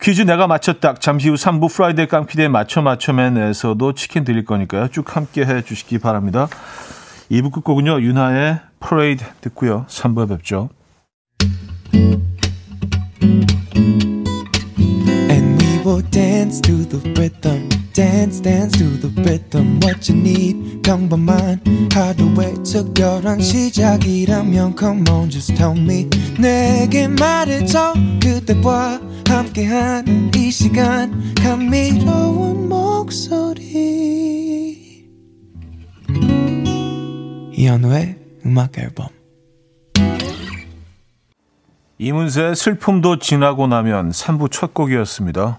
퀴즈 0.00 0.22
내가 0.22 0.46
맞췄다. 0.46 0.94
잠시 0.94 1.28
후 1.28 1.34
3부 1.34 1.74
Friday 1.74 2.06
깡피디의 2.06 2.48
맞춰 2.48 2.82
맞춰맨에서도 2.82 3.92
치킨 3.94 4.24
드릴 4.24 4.44
거니까요. 4.44 4.88
쭉 4.88 5.16
함께 5.16 5.44
해 5.44 5.62
주시기 5.62 5.98
바랍니다. 5.98 6.48
2부 7.30 7.52
끝곡은요. 7.52 8.00
윤하의 8.00 8.60
프레이드 8.80 9.24
듣고요. 9.40 9.86
3부에 9.88 10.28
뵙죠. 10.28 10.70
And 15.30 15.62
we 15.62 15.78
will 15.84 16.02
dance 16.10 16.60
to 16.62 16.88
the 16.88 17.00
rhythm. 17.16 17.68
Dance 17.98 18.40
dance 18.40 18.78
to 18.78 18.84
the 19.00 19.10
rhythm 19.22 19.80
what 19.82 20.08
you 20.08 20.16
need. 20.16 20.82
평범한 20.82 21.60
하루의 21.92 22.54
특별한 22.62 23.40
시작이라면 23.40 24.76
come 24.78 25.02
on 25.10 25.28
just 25.28 25.52
tell 25.56 25.76
me. 25.76 26.08
내게 26.38 27.08
말해줘 27.08 27.94
그대와 28.22 29.00
함께한 29.26 30.30
이 30.36 30.48
시간. 30.52 31.34
감미로운 31.34 32.68
목소리. 32.68 33.66
이현우의 37.52 38.16
음악 38.46 38.78
앨범. 38.78 39.08
이문세의 41.98 42.54
슬픔도 42.54 43.18
지나고 43.18 43.66
나면 43.66 44.10
3부 44.10 44.52
첫 44.52 44.72
곡이었습니다. 44.72 45.58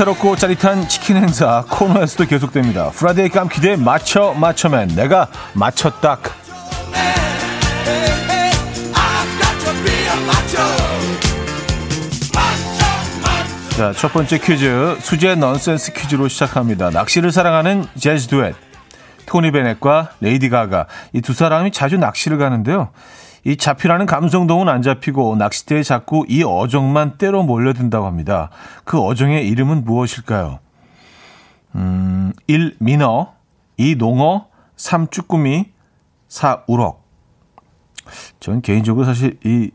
새롭고 0.00 0.34
짜릿한 0.34 0.88
치킨 0.88 1.18
행사 1.18 1.62
코너에서도 1.68 2.24
계속됩니다. 2.24 2.88
Friday 2.88 3.28
깡피디의 3.28 3.76
맞춰 3.76 4.32
맞춰맨 4.32 4.94
내가 4.96 5.28
맞췄다. 5.52 6.18
자, 13.76 13.92
첫 13.92 14.10
번째 14.14 14.38
퀴즈 14.38 14.96
수제 15.00 15.34
넌센스 15.34 15.92
퀴즈로 15.92 16.28
시작합니다. 16.28 16.88
낚시를 16.88 17.30
사랑하는 17.30 17.84
재즈 17.98 18.28
두엣 18.28 18.54
토니 19.26 19.52
베넷과 19.52 20.12
레이디 20.22 20.48
가가 20.48 20.86
이 21.12 21.20
두 21.20 21.34
사람이 21.34 21.72
자주 21.72 21.98
낚시를 21.98 22.38
가는데요. 22.38 22.88
이 23.44 23.56
잡히라는 23.56 24.06
감성동은 24.06 24.68
안 24.68 24.82
잡히고 24.82 25.36
낚싯대에 25.36 25.82
자꾸 25.82 26.24
이 26.28 26.42
어종만 26.42 27.18
때로 27.18 27.42
몰려든다고 27.42 28.06
합니다. 28.06 28.50
그 28.84 29.00
어종의 29.00 29.48
이름은 29.48 29.84
무엇일까요? 29.84 30.58
음, 31.76 32.32
1. 32.46 32.76
민어 32.80 33.34
2. 33.76 33.96
농어 33.96 34.46
3. 34.76 35.08
쭈꾸미 35.08 35.70
4. 36.28 36.64
우럭 36.66 37.08
전 38.40 38.60
개인적으로 38.60 39.04
사실 39.04 39.38
이, 39.44 39.70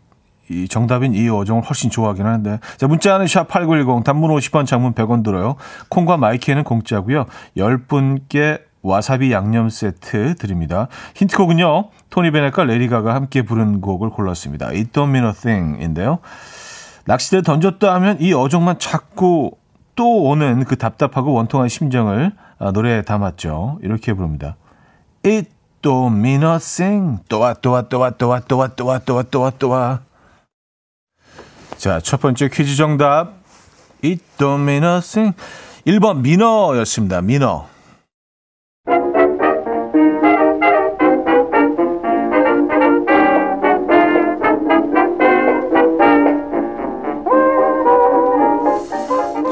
이 0.50 0.68
정답인 0.68 1.14
이 1.14 1.30
어종을 1.30 1.64
훨씬 1.64 1.90
좋아하긴 1.90 2.26
하는데 2.26 2.60
자 2.78 2.88
문자는 2.88 3.26
샵8910 3.26 4.04
단문 4.04 4.30
50원 4.32 4.66
장문 4.66 4.94
100원 4.94 5.24
들어요. 5.24 5.56
콩과 5.90 6.18
마이키에는 6.18 6.64
공짜고요. 6.64 7.26
10분께 7.58 8.62
와사비 8.86 9.32
양념 9.32 9.70
세트 9.70 10.36
드립니다. 10.36 10.88
힌트곡은요. 11.16 11.90
토니 12.10 12.32
베넷과 12.32 12.64
레리 12.64 12.88
가가 12.88 13.16
함께 13.16 13.42
부른 13.42 13.82
곡을 13.82 14.12
골랐습니다. 14.12 14.68
It 14.68 14.92
Don't 14.92 15.10
Mean 15.10 15.26
a 15.26 15.34
Thing인데요. 15.34 16.20
낚시대 17.06 17.42
던졌다 17.42 17.94
하면 17.96 18.18
이 18.20 18.34
어종만 18.34 18.80
자꾸 18.80 19.52
또 19.96 20.24
오는 20.24 20.64
그 20.66 20.78
답답하고 20.78 21.34
원통한 21.34 21.70
심정을 21.70 22.32
아, 22.60 22.72
노래에 22.72 23.02
담았죠. 23.02 23.80
이렇게 23.82 24.14
부릅니다. 24.14 24.56
It 25.26 25.50
don't 25.82 26.18
mean 26.18 26.44
a 26.44 26.58
thing. 26.60 27.20
또와 27.28 27.56
또와 27.56 27.84
또와 27.84 28.12
또와 28.12 28.40
또와 28.42 28.68
또와 28.70 29.00
또와 29.00 29.24
또와 29.24 29.52
또와 29.52 30.00
자, 31.78 32.00
첫 32.00 32.22
번째 32.22 32.50
퀴즈 32.50 32.76
정답. 32.76 33.34
It 34.04 34.24
don't 34.38 34.62
mean 34.62 34.84
a 34.84 35.02
thing. 35.02 35.36
1번 35.86 36.22
민어였습니다. 36.22 37.22
민어. 37.22 37.75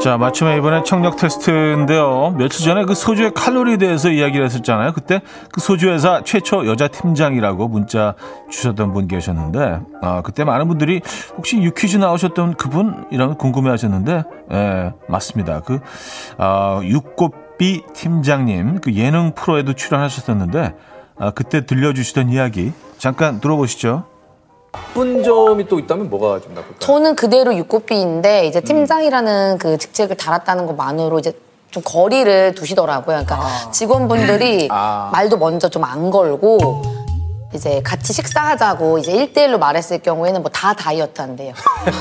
자, 0.04 0.18
맞춤에 0.18 0.58
이번에 0.58 0.82
청력 0.82 1.16
테스트인데요. 1.16 2.34
며칠 2.36 2.62
전에 2.62 2.84
그 2.84 2.92
소주의 2.94 3.32
칼로리에 3.32 3.78
대해서 3.78 4.10
이야기를 4.10 4.44
했었잖아요. 4.44 4.92
그때 4.92 5.22
그 5.50 5.62
소주 5.62 5.88
회사 5.88 6.20
최초 6.22 6.66
여자 6.66 6.88
팀장이라고 6.88 7.68
문자 7.68 8.14
주셨던 8.50 8.92
분 8.92 9.08
계셨는데, 9.08 9.80
아, 10.02 10.20
그때 10.20 10.44
많은 10.44 10.68
분들이 10.68 11.00
혹시 11.38 11.56
유퀴즈 11.56 11.96
나오셨던 11.96 12.56
그분이라면 12.56 13.38
궁금해 13.38 13.70
하셨는데, 13.70 14.24
예, 14.52 14.92
맞습니다. 15.08 15.60
그, 15.60 15.80
아, 16.36 16.82
육꽃비 16.84 17.84
팀장님, 17.94 18.80
그 18.82 18.92
예능 18.96 19.32
프로에도 19.34 19.72
출연하셨었는데, 19.72 20.74
아, 21.18 21.30
그때 21.30 21.64
들려주시던 21.64 22.28
이야기 22.28 22.74
잠깐 22.98 23.40
들어보시죠. 23.40 24.04
나쁜 24.74 25.22
점이 25.22 25.68
또 25.68 25.78
있다면 25.78 26.10
뭐가 26.10 26.40
좀 26.40 26.54
나쁠까요? 26.54 26.78
저는 26.80 27.14
그대로 27.16 27.54
육고비인데 27.54 28.46
이제 28.46 28.60
팀장이라는 28.60 29.58
그 29.58 29.78
직책을 29.78 30.16
달았다는 30.16 30.66
것만으로 30.66 31.18
이제 31.18 31.32
좀 31.70 31.82
거리를 31.84 32.54
두시더라고요. 32.54 33.24
그러니까 33.26 33.70
직원분들이 33.72 34.68
아. 34.70 35.10
말도 35.12 35.36
먼저 35.38 35.68
좀 35.68 35.84
안 35.84 36.10
걸고 36.10 36.82
이제 37.52 37.80
같이 37.84 38.12
식사하자고 38.12 38.98
이제 38.98 39.12
1대1로 39.12 39.58
말했을 39.58 39.98
경우에는 40.00 40.42
뭐 40.42 40.50
다 40.52 40.72
다이어트 40.74 41.20
한대요. 41.20 41.52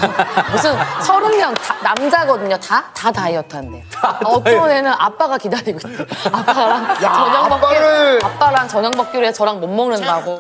무슨 0.52 0.74
서른 1.06 1.38
명 1.38 1.54
다- 1.54 1.76
남자거든요. 1.84 2.58
다? 2.58 2.86
다 2.96 3.12
다이어트 3.12 3.56
한대요. 3.56 3.84
어떤 4.26 4.72
애는 4.72 4.92
아빠가 4.98 5.38
기다리고 5.38 5.78
있대요. 5.88 6.08
아빠랑 6.32 6.96
저녁 7.00 7.50
먹기로 7.50 7.70
아빠를- 7.86 8.24
아빠랑 8.26 8.68
저녁 8.68 8.96
먹기로 8.96 9.26
해서 9.26 9.38
저랑 9.38 9.60
못 9.60 9.68
먹는다고. 9.68 10.40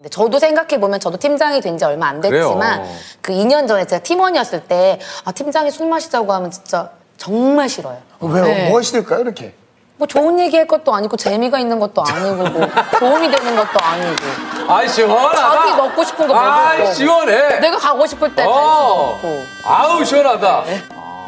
근데 0.00 0.08
저도 0.08 0.38
생각해보면 0.38 0.98
저도 0.98 1.18
팀장이 1.18 1.60
된 1.60 1.76
지 1.76 1.84
얼마 1.84 2.06
안 2.08 2.20
됐지만 2.22 2.80
그래요. 2.82 2.94
그 3.20 3.32
2년 3.34 3.68
전에 3.68 3.86
제가 3.86 4.02
팀원이었을 4.02 4.60
때 4.64 4.98
아, 5.24 5.32
팀장이 5.32 5.70
술 5.70 5.88
마시자고 5.88 6.32
하면 6.32 6.50
진짜 6.50 6.88
정말 7.18 7.68
싫어요. 7.68 7.98
왜요? 8.20 8.44
네. 8.44 8.68
뭐가 8.68 8.80
싫을까요, 8.82 9.20
이렇게? 9.20 9.54
뭐 9.96 10.06
좋은 10.06 10.40
얘기 10.40 10.56
할 10.56 10.66
것도 10.66 10.94
아니고 10.94 11.18
재미가 11.18 11.58
있는 11.58 11.78
것도 11.78 12.02
아니고 12.02 12.48
뭐 12.48 12.66
도움이 12.98 13.30
되는 13.30 13.54
것도 13.56 13.78
아니고 13.78 14.72
아이 14.72 14.88
시원하다. 14.88 15.36
자기 15.36 15.76
먹고 15.76 16.02
싶은 16.04 16.26
거 16.28 16.32
먹을 16.34 16.48
아이 16.48 16.78
거. 16.84 16.92
시원해. 16.94 17.60
내가 17.60 17.76
가고 17.76 18.06
싶을 18.06 18.34
때갈 18.34 18.50
어. 18.50 19.18
수도 19.20 19.28
없고 19.28 19.44
아우 19.64 20.02
시원하다. 20.04 20.64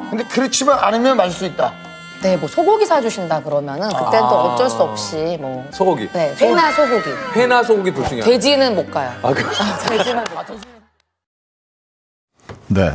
근데 0.08 0.24
그렇지만 0.24 0.78
않으면 0.80 1.18
마실 1.18 1.32
수 1.38 1.44
있다. 1.44 1.74
네 2.22 2.36
뭐 2.36 2.48
소고기 2.48 2.86
사주신다 2.86 3.42
그러면은 3.42 3.88
그때는 3.88 4.20
또 4.20 4.26
아. 4.38 4.42
어쩔 4.54 4.70
수 4.70 4.82
없이 4.82 5.36
뭐 5.40 5.66
소고기. 5.70 6.08
네, 6.12 6.34
회나 6.40 6.70
소고기 6.70 7.10
회나 7.34 7.62
소고기 7.62 7.92
둘 7.92 8.04
중에 8.06 8.20
하나. 8.20 8.30
돼지는 8.30 8.74
못 8.76 8.90
가요 8.90 9.10
아, 9.22 9.32
그, 9.32 9.42
돼지만 9.88 10.24
못 10.24 10.34
가요 10.46 10.58
네. 12.68 12.90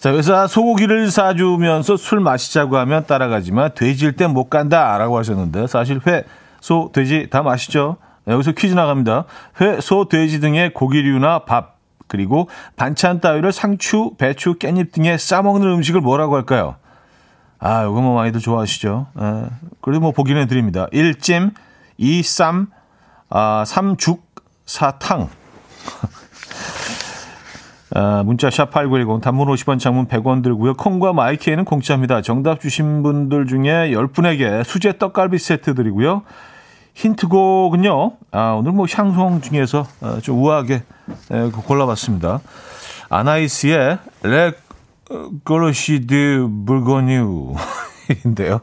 자, 0.00 0.12
그래서 0.12 0.46
소고기를 0.46 1.10
사주면서 1.10 1.96
술 1.96 2.20
마시자고 2.20 2.76
하면 2.78 3.06
따라가지만 3.06 3.72
돼지일 3.74 4.16
땐 4.16 4.30
못 4.32 4.48
간다라고 4.48 5.18
하셨는데 5.18 5.66
사실 5.66 6.00
회, 6.06 6.24
소, 6.60 6.90
돼지 6.92 7.28
다 7.30 7.42
마시죠. 7.42 7.96
네, 8.24 8.34
여기서 8.34 8.52
퀴즈 8.52 8.74
나갑니다. 8.74 9.24
회, 9.60 9.80
소, 9.80 10.06
돼지 10.08 10.40
등의 10.40 10.72
고기류나 10.74 11.40
밥 11.40 11.76
그리고 12.06 12.48
반찬 12.76 13.20
따위를 13.20 13.52
상추, 13.52 14.12
배추, 14.18 14.54
깻잎 14.58 14.92
등에 14.92 15.16
싸먹는 15.18 15.66
음식을 15.66 16.00
뭐라고 16.00 16.36
할까요? 16.36 16.76
아, 17.60 17.84
요거 17.84 18.00
뭐 18.00 18.14
많이들 18.14 18.40
좋아하시죠. 18.40 19.06
예. 19.20 19.44
그래도 19.82 20.00
뭐 20.00 20.12
보기는 20.12 20.46
드립니다. 20.48 20.86
1찜, 20.92 21.52
2, 21.98 22.22
쌈, 22.22 22.68
아, 23.28 23.64
3죽, 23.66 24.20
4탕. 24.64 25.28
아, 27.94 28.22
문자 28.24 28.48
샵8910 28.48 29.20
단문 29.20 29.48
50원 29.48 29.78
장문 29.78 30.08
100원 30.08 30.42
들고요. 30.42 30.74
콩과 30.74 31.12
마이키에는 31.12 31.66
공짜입니다. 31.66 32.22
정답 32.22 32.60
주신 32.60 33.02
분들 33.02 33.46
중에 33.46 33.90
10분에게 33.90 34.64
수제 34.64 34.96
떡갈비 34.98 35.38
세트 35.38 35.74
드리고요. 35.74 36.22
힌트곡은요. 36.94 38.12
아, 38.30 38.52
오늘 38.52 38.72
뭐 38.72 38.86
향송 38.90 39.42
중에서 39.42 39.86
어, 40.00 40.18
좀 40.22 40.42
우아하게 40.42 40.82
에, 41.30 41.50
골라봤습니다. 41.50 42.40
아나이스의 43.10 43.98
레 44.22 44.52
걸로시드 45.44 46.48
불고뉴인데요. 46.66 48.60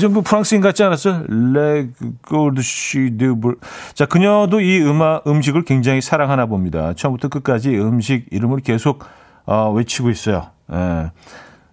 좀그 0.00 0.22
프랑스인 0.22 0.60
같지 0.60 0.82
않았어요? 0.84 1.24
레 1.28 1.88
걸로시드 2.22 3.36
불. 3.40 3.56
자, 3.94 4.06
그녀도 4.06 4.60
이 4.60 4.80
음악 4.82 5.26
음식을 5.26 5.64
굉장히 5.64 6.00
사랑하나 6.00 6.46
봅니다. 6.46 6.94
처음부터 6.94 7.28
끝까지 7.28 7.76
음식 7.76 8.26
이름을 8.30 8.60
계속 8.60 9.04
어, 9.46 9.72
외치고 9.72 10.10
있어요. 10.10 10.50
예. 10.72 11.10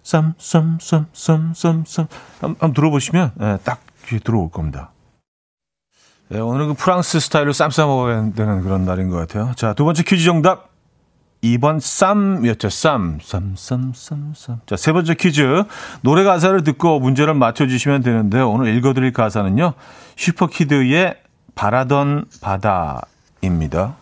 쌈쌈쌈쌈쌈쌈 0.02 2.08
한번 2.40 2.72
들어보시면 2.72 3.32
예, 3.40 3.58
딱 3.64 3.80
귀에 4.06 4.20
들어올 4.20 4.50
겁니다. 4.50 4.92
네, 6.28 6.40
오늘은 6.40 6.68
그 6.68 6.74
프랑스 6.74 7.20
스타일로 7.20 7.52
쌈싸 7.52 7.86
먹어야 7.86 8.32
되는 8.32 8.62
그런 8.62 8.84
날인 8.84 9.10
것 9.10 9.16
같아요. 9.16 9.52
자, 9.56 9.74
두 9.74 9.84
번째 9.84 10.04
퀴즈 10.04 10.24
정답. 10.24 10.75
2번 11.42 11.80
쌈이었죠. 11.80 12.70
쌈. 12.70 13.18
쌈, 13.22 13.54
쌈, 13.56 13.92
쌈, 13.94 14.32
쌈. 14.34 14.60
자, 14.66 14.76
세 14.76 14.92
번째 14.92 15.14
퀴즈. 15.14 15.64
노래 16.02 16.24
가사를 16.24 16.64
듣고 16.64 16.98
문제를 17.00 17.34
맞춰주시면 17.34 18.02
되는데 18.02 18.40
오늘 18.40 18.74
읽어드릴 18.74 19.12
가사는요. 19.12 19.74
슈퍼키드의 20.16 21.16
바라던 21.54 22.24
바다입니다. 22.40 23.96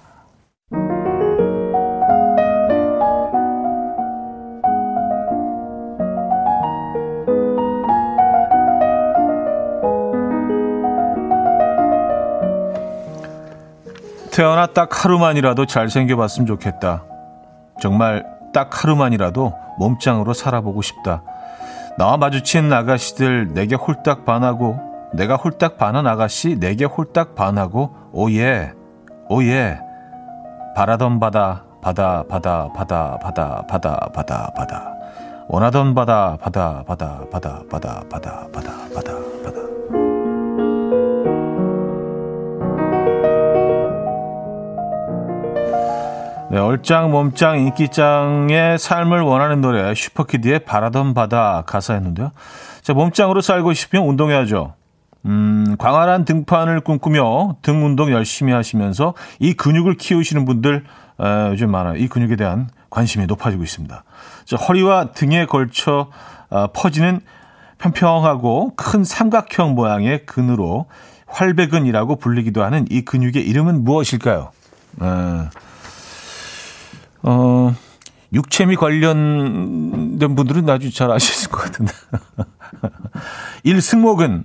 태어나 14.33 14.67
딱 14.67 15.05
하루만이라도 15.05 15.67
잘생겨봤으면 15.67 16.47
좋겠다. 16.49 17.05
정말 17.81 18.25
딱 18.53 18.83
하루만이라도 18.83 19.53
몸짱으로 19.79 20.33
살아보고 20.33 20.83
싶다. 20.83 21.23
나와 21.97 22.17
마주친 22.17 22.73
아가씨들 22.73 23.55
내게 23.55 23.77
홀딱 23.77 24.25
반하고 24.25 24.79
내가 25.13 25.37
홀딱 25.37 25.77
반한 25.79 26.07
아가씨 26.07 26.59
내게 26.59 26.85
홀딱 26.85 27.37
반하고 27.37 27.95
oh 28.13 28.73
yeah 29.29 29.49
oh 29.49 29.59
yeah 29.59 29.79
바라던 30.75 31.21
바다 31.21 31.65
바다 31.81 32.25
바다 32.29 32.69
바다 32.75 33.19
바다 33.23 33.65
바다 33.69 34.09
바다 34.13 34.53
바다 34.57 34.95
원하던 35.49 35.95
바다 35.95 36.37
바다 36.41 36.83
바다 36.85 37.21
바다 37.31 37.63
바다 37.71 38.03
바다 38.11 38.49
바다 38.53 38.73
바다 38.93 39.13
바다 39.45 39.64
네, 46.55 46.61
얼짱 46.61 47.11
몸짱 47.11 47.59
인기짱의 47.59 48.79
삶을 48.79 49.23
원하는 49.23 49.61
노래 49.61 49.93
슈퍼키드의 49.93 50.61
바라던 50.61 51.13
바다 51.13 51.65
가사였는데요. 51.67 52.31
자, 52.81 52.95
몸짱으로 52.95 53.41
살고 53.41 53.73
싶으면 53.73 54.07
운동해야죠. 54.07 54.75
음, 55.25 55.75
광활한 55.81 56.25
등판을 56.25 56.83
꿈꾸며 56.83 57.57
등 57.61 57.85
운동 57.85 58.13
열심히 58.13 58.53
하시면서 58.53 59.15
이 59.41 59.55
근육을 59.55 59.97
키우시는 59.97 60.45
분들 60.45 60.85
에, 61.21 61.49
요즘 61.51 61.73
많아요. 61.73 61.97
이 61.97 62.07
근육에 62.07 62.37
대한 62.37 62.69
관심이 62.89 63.27
높아지고 63.27 63.65
있습니다. 63.65 64.05
자, 64.45 64.57
허리와 64.57 65.11
등에 65.11 65.47
걸쳐 65.47 66.11
어, 66.51 66.69
퍼지는 66.73 67.19
평평하고 67.79 68.75
큰 68.77 69.03
삼각형 69.03 69.75
모양의 69.75 70.25
근으로 70.25 70.87
활배근이라고 71.27 72.15
불리기도 72.15 72.63
하는 72.63 72.87
이 72.91 73.05
근육의 73.05 73.45
이름은 73.45 73.83
무엇일까요? 73.83 74.53
에, 75.03 75.65
어, 77.25 77.75
육체미 78.33 78.77
관련된 78.77 80.35
분들은 80.35 80.69
아주 80.69 80.93
잘 80.93 81.11
아실 81.11 81.51
것 81.51 81.59
같은데. 81.59 81.93
1. 83.65 83.81
승모근 83.81 84.45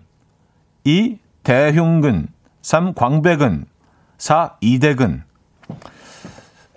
2. 0.85 1.17
대흉근 1.43 2.27
3. 2.61 2.93
광배근 2.93 3.65
4. 4.17 4.55
이대근 4.61 5.23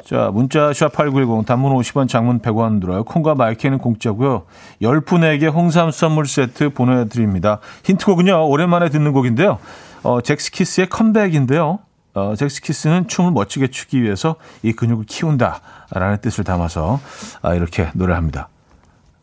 자, 0.04 0.30
문자 0.32 0.70
샵8910 0.72 1.46
단문 1.46 1.72
50원 1.74 2.08
장문 2.08 2.40
100원 2.40 2.80
들어요. 2.80 3.04
콩과 3.04 3.34
마이크는 3.36 3.78
공짜고요. 3.78 4.44
10분에게 4.82 5.52
홍삼 5.52 5.90
선물 5.90 6.26
세트 6.26 6.70
보내 6.70 7.08
드립니다. 7.08 7.60
힌트곡은요. 7.84 8.48
오랜만에 8.48 8.88
듣는 8.88 9.12
곡인데요. 9.12 9.58
어, 10.02 10.20
젝스키스의 10.20 10.88
컴백인데요. 10.88 11.78
어, 12.14 12.34
젝스키스는 12.36 13.08
춤을 13.08 13.32
멋지게 13.32 13.68
추기 13.68 14.02
위해서 14.02 14.36
이 14.62 14.72
근육을 14.72 15.06
키운다라는 15.06 16.18
뜻을 16.20 16.44
담아서 16.44 17.00
아, 17.40 17.54
이렇게 17.54 17.90
노래를 17.94 18.16
합니다. 18.16 18.48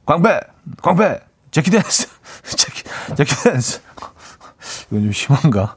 광배, 0.05 0.39
광배, 0.81 1.19
젝키 1.51 1.69
댄스, 1.69 2.07
젝키, 2.57 2.83
젝키 3.15 3.35
댄스. 3.43 3.81
이건 4.89 5.03
좀 5.03 5.11
심한가? 5.11 5.75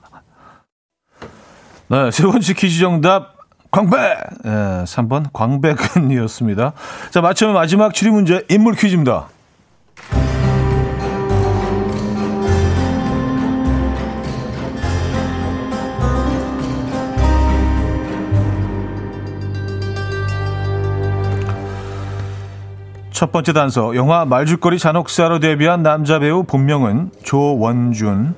네, 1.88 2.10
세 2.10 2.22
번째 2.22 2.54
퀴즈 2.54 2.80
정답 2.80 3.36
광배. 3.70 3.96
예, 3.98 4.84
3번 4.84 5.30
광배근이었습니다. 5.32 6.72
자, 7.10 7.20
맞추면 7.20 7.54
마지막 7.54 7.92
추리 7.92 8.10
문제 8.10 8.44
인물 8.48 8.74
퀴즈입니다. 8.74 9.28
첫 23.22 23.30
번째 23.30 23.52
단서 23.52 23.94
영화 23.94 24.24
말죽거리 24.24 24.80
잔혹사로 24.80 25.38
데뷔한 25.38 25.84
남자 25.84 26.18
배우 26.18 26.42
본명은 26.42 27.12
조원준. 27.22 28.34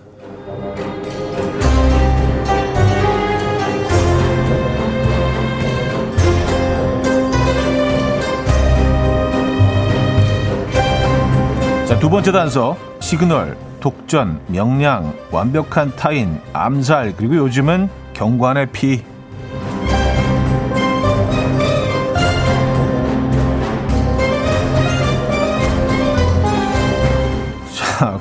자, 11.86 11.98
두 11.98 12.10
번째 12.10 12.32
단서 12.32 12.76
시그널 13.00 13.56
독전 13.80 14.40
명량 14.48 15.14
완벽한 15.30 15.96
타인 15.96 16.38
암살 16.52 17.14
그리고 17.16 17.36
요즘은 17.36 17.88
경관의 18.12 18.66
피 18.72 19.02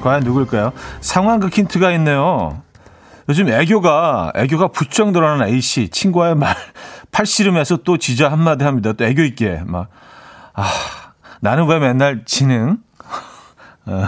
과연 0.03 0.23
누굴까요? 0.23 0.73
상황극 0.99 1.57
힌트가 1.57 1.91
있네요. 1.93 2.61
요즘 3.29 3.47
애교가, 3.47 4.33
애교가 4.35 4.67
부쩍 4.67 5.11
늘어나는 5.11 5.47
A씨. 5.47 5.87
친구와의 5.87 6.35
말, 6.35 6.55
팔씨름에서 7.11 7.77
또 7.77 7.97
지자 7.97 8.29
한마디 8.29 8.65
합니다. 8.65 8.91
또 8.91 9.05
애교 9.05 9.21
있게. 9.23 9.61
막, 9.65 9.87
아, 10.53 10.67
나는 11.39 11.65
왜 11.67 11.79
맨날 11.79 12.23
지능? 12.25 12.79
어, 13.87 14.07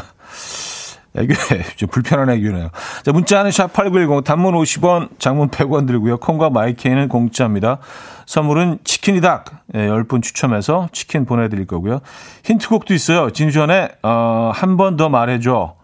애교에 1.15 1.63
좀 1.77 1.87
불편한 1.87 2.29
애교네요. 2.29 2.71
자, 3.03 3.13
문자는 3.13 3.51
샵 3.51 3.71
8910 3.71 4.25
단문 4.25 4.53
50원, 4.53 5.17
장문 5.17 5.47
100원 5.49 5.87
들고요. 5.87 6.17
콩과 6.17 6.49
마이케이는 6.49 7.07
공짜입니다. 7.07 7.77
선물은 8.25 8.79
치킨이 8.83 9.21
닭 9.21 9.45
예, 9.75 9.87
10분 9.87 10.21
추첨해서 10.21 10.89
치킨 10.91 11.25
보내드릴 11.25 11.67
거고요. 11.67 12.01
힌트곡도 12.43 12.93
있어요. 12.93 13.29
진주전에 13.29 13.91
어, 14.03 14.51
한 14.53 14.75
번 14.75 14.97
더 14.97 15.07
말해줘. 15.07 15.75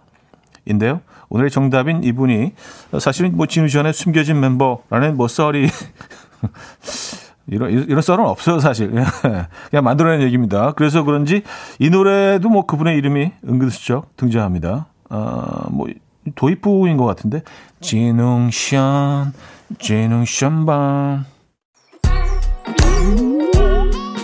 인데요. 0.65 1.01
오늘의 1.29 1.49
정답인 1.49 2.03
이분이 2.03 2.53
사실은 2.99 3.35
뭐 3.35 3.45
진우 3.45 3.69
전에 3.69 3.91
숨겨진 3.91 4.39
멤버라는 4.39 5.17
뭐 5.17 5.27
썰이 5.27 5.67
이런 7.47 7.71
이런 7.71 8.01
썰은 8.01 8.25
없어요 8.25 8.59
사실 8.59 8.91
그냥 9.69 9.83
만들어낸 9.83 10.21
얘기입니다. 10.21 10.73
그래서 10.73 11.03
그런지 11.03 11.43
이 11.79 11.89
노래도 11.89 12.49
뭐 12.49 12.65
그분의 12.65 12.97
이름이 12.97 13.31
은근슬쩍 13.47 14.15
등장합니다. 14.17 14.87
아뭐 15.09 15.87
도입부인 16.35 16.97
것 16.97 17.05
같은데 17.05 17.41
진웅션 17.81 19.33
진웅션 19.79 20.65
밤 20.65 21.25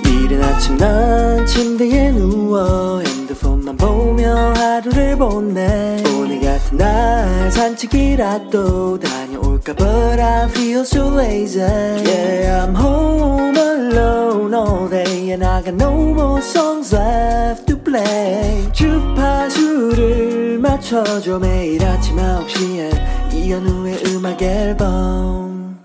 이른 0.06 0.44
아침 0.44 0.78
난 0.78 1.46
침대에 1.46 2.12
누워 2.12 3.02
핸드폰만 3.38 3.78
보며 3.78 4.54
하루를 4.54 5.18
보내. 5.18 6.02
오늘 6.16 6.42
같은 6.42 6.78
날 6.78 7.52
산책이라도 7.52 9.00
다녀올까 9.00 9.74
But 9.74 10.20
I 10.22 10.46
feel 10.50 10.82
so 10.82 11.14
lazy. 11.14 11.62
Yeah 11.62 12.66
I'm 12.66 12.76
home 12.76 13.58
alone 13.58 14.54
all 14.54 14.90
day 14.90 15.32
And 15.32 15.46
I 15.46 15.64
got 15.64 15.76
no 15.76 15.92
more 16.14 16.42
songs 16.42 16.96
left 16.96 17.66
to 17.68 17.78
play. 17.78 18.72
주파수를 18.74 20.60
맞춰줘 20.60 21.40
매일 21.40 21.84
아침 21.86 22.16
9시에 22.18 23.34
이현우의 23.34 24.04
음악 24.08 24.42
앨범. 24.42 25.78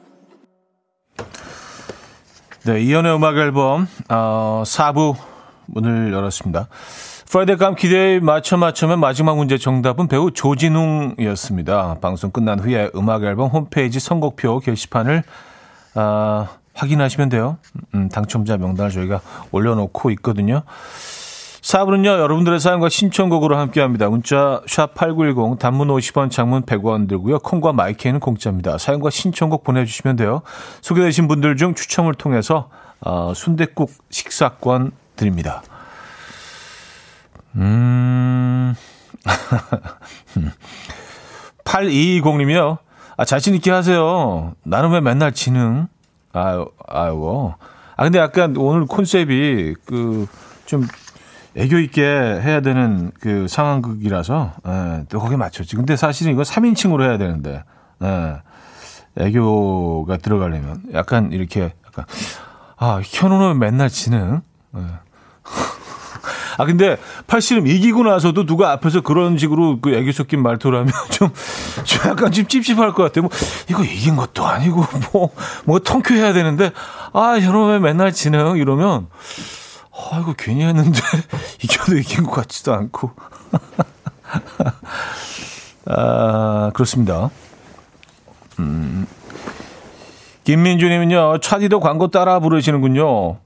네, 2.64 2.80
이현우의 2.80 3.16
음악 3.16 3.36
앨범 3.36 3.88
어, 4.08 4.62
4부 4.64 5.16
문을 5.66 6.12
열었습니다. 6.12 6.68
Friday 7.32 7.56
감 7.56 7.74
기대에 7.74 8.20
맞춰 8.20 8.58
맞추면 8.58 9.00
마지막 9.00 9.38
문제 9.38 9.56
정답은 9.56 10.06
배우 10.06 10.32
조진웅이었습니다. 10.32 11.96
방송 12.02 12.30
끝난 12.30 12.60
후에 12.60 12.90
음악 12.94 13.24
앨범 13.24 13.48
홈페이지 13.48 14.00
선곡표 14.00 14.60
게시판을 14.60 15.22
어, 15.94 16.48
확인하시면 16.74 17.30
돼요. 17.30 17.56
음, 17.94 18.10
당첨자 18.10 18.58
명단을 18.58 18.90
저희가 18.90 19.22
올려놓고 19.50 20.10
있거든요. 20.10 20.60
4부는요, 21.62 22.04
여러분들의 22.04 22.60
사연과 22.60 22.90
신청곡으로 22.90 23.56
함께 23.56 23.80
합니다. 23.80 24.10
문자, 24.10 24.60
샵 24.66 24.92
8910, 24.92 25.58
단문 25.58 25.88
50원, 25.88 26.30
장문 26.30 26.66
100원 26.66 27.08
들고요. 27.08 27.38
콩과 27.38 27.72
마이크는 27.72 28.20
공짜입니다. 28.20 28.76
사연과 28.76 29.08
신청곡 29.08 29.64
보내주시면 29.64 30.16
돼요. 30.16 30.42
소개되신 30.82 31.28
분들 31.28 31.56
중 31.56 31.74
추첨을 31.74 32.12
통해서, 32.12 32.68
어, 33.00 33.32
순대국 33.34 33.90
식사권 34.10 34.90
드립니다. 35.16 35.62
음, 37.56 38.74
8220님이요. 41.64 42.78
아, 43.16 43.24
자신있게 43.24 43.70
하세요. 43.70 44.54
나는 44.64 44.90
왜 44.90 45.00
맨날 45.00 45.32
지능? 45.32 45.86
아유, 46.32 46.66
아유. 46.88 47.52
아, 47.96 48.04
근데 48.04 48.18
약간 48.18 48.56
오늘 48.56 48.86
컨셉이 48.86 49.74
그, 49.84 50.26
좀, 50.64 50.86
애교 51.54 51.78
있게 51.78 52.02
해야 52.02 52.60
되는 52.62 53.12
그 53.20 53.46
상황극이라서, 53.46 54.52
예, 54.66 55.04
또 55.10 55.20
거기에 55.20 55.36
맞췄지. 55.36 55.76
근데 55.76 55.96
사실은 55.96 56.32
이거 56.32 56.42
3인칭으로 56.42 57.02
해야 57.02 57.18
되는데, 57.18 57.62
예, 58.02 58.36
애교가 59.18 60.16
들어가려면 60.16 60.82
약간 60.94 61.30
이렇게, 61.32 61.74
약간, 61.86 62.06
아, 62.78 63.02
현우는 63.04 63.58
맨날 63.58 63.90
지능? 63.90 64.40
예. 64.76 64.80
아, 66.58 66.64
근데 66.64 66.96
팔씨름 67.26 67.66
이기고 67.66 68.04
나서도 68.04 68.46
누가 68.46 68.72
앞에서 68.72 69.00
그런 69.00 69.38
식으로 69.38 69.80
그 69.80 69.94
애교 69.94 70.12
섞인 70.12 70.42
말투를 70.42 70.80
하면 70.80 70.92
좀, 71.10 71.30
좀 71.84 72.10
약간 72.10 72.32
좀 72.32 72.46
찝찝할 72.46 72.92
것 72.92 73.04
같아요. 73.04 73.22
뭐, 73.22 73.30
이거 73.68 73.84
이긴 73.84 74.16
것도 74.16 74.46
아니고, 74.46 74.84
뭐, 75.12 75.30
뭐 75.64 75.78
통쾌해야 75.78 76.32
되는데, 76.32 76.70
아, 77.12 77.38
현우는 77.38 77.82
맨날 77.82 78.12
지능? 78.12 78.56
이러면, 78.56 79.08
아, 79.92 80.18
이거 80.20 80.34
괜히 80.36 80.64
했는데, 80.64 81.00
이겨도 81.62 81.96
이긴 81.98 82.24
것 82.24 82.32
같지도 82.32 82.74
않고. 82.74 83.12
아, 85.86 86.70
그렇습니다. 86.74 87.30
음. 88.58 89.06
김민주님은요, 90.44 91.38
차디도 91.38 91.80
광고 91.80 92.08
따라 92.08 92.40
부르시는군요. 92.40 93.38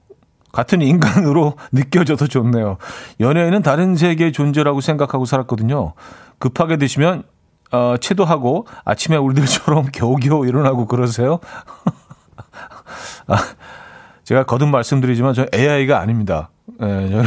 같은 0.57 0.81
인간으로 0.81 1.53
느껴져서 1.71 2.25
좋네요. 2.25 2.77
연예인은 3.19 3.61
다른 3.61 3.95
세계의 3.95 4.31
존재라고 4.31 4.81
생각하고 4.81 5.25
살았거든요. 5.25 5.93
급하게 6.39 6.77
드시면, 6.77 7.21
어, 7.71 7.95
체도하고 8.01 8.65
아침에 8.83 9.17
우리들처럼 9.17 9.85
겨우겨우 9.93 10.47
일어나고 10.47 10.87
그러세요? 10.87 11.39
아, 13.27 13.37
제가 14.23 14.45
거듭 14.45 14.69
말씀드리지만 14.69 15.35
저는 15.35 15.49
AI가 15.53 15.99
아닙니다. 15.99 16.49
에, 16.81 17.09
저는 17.09 17.23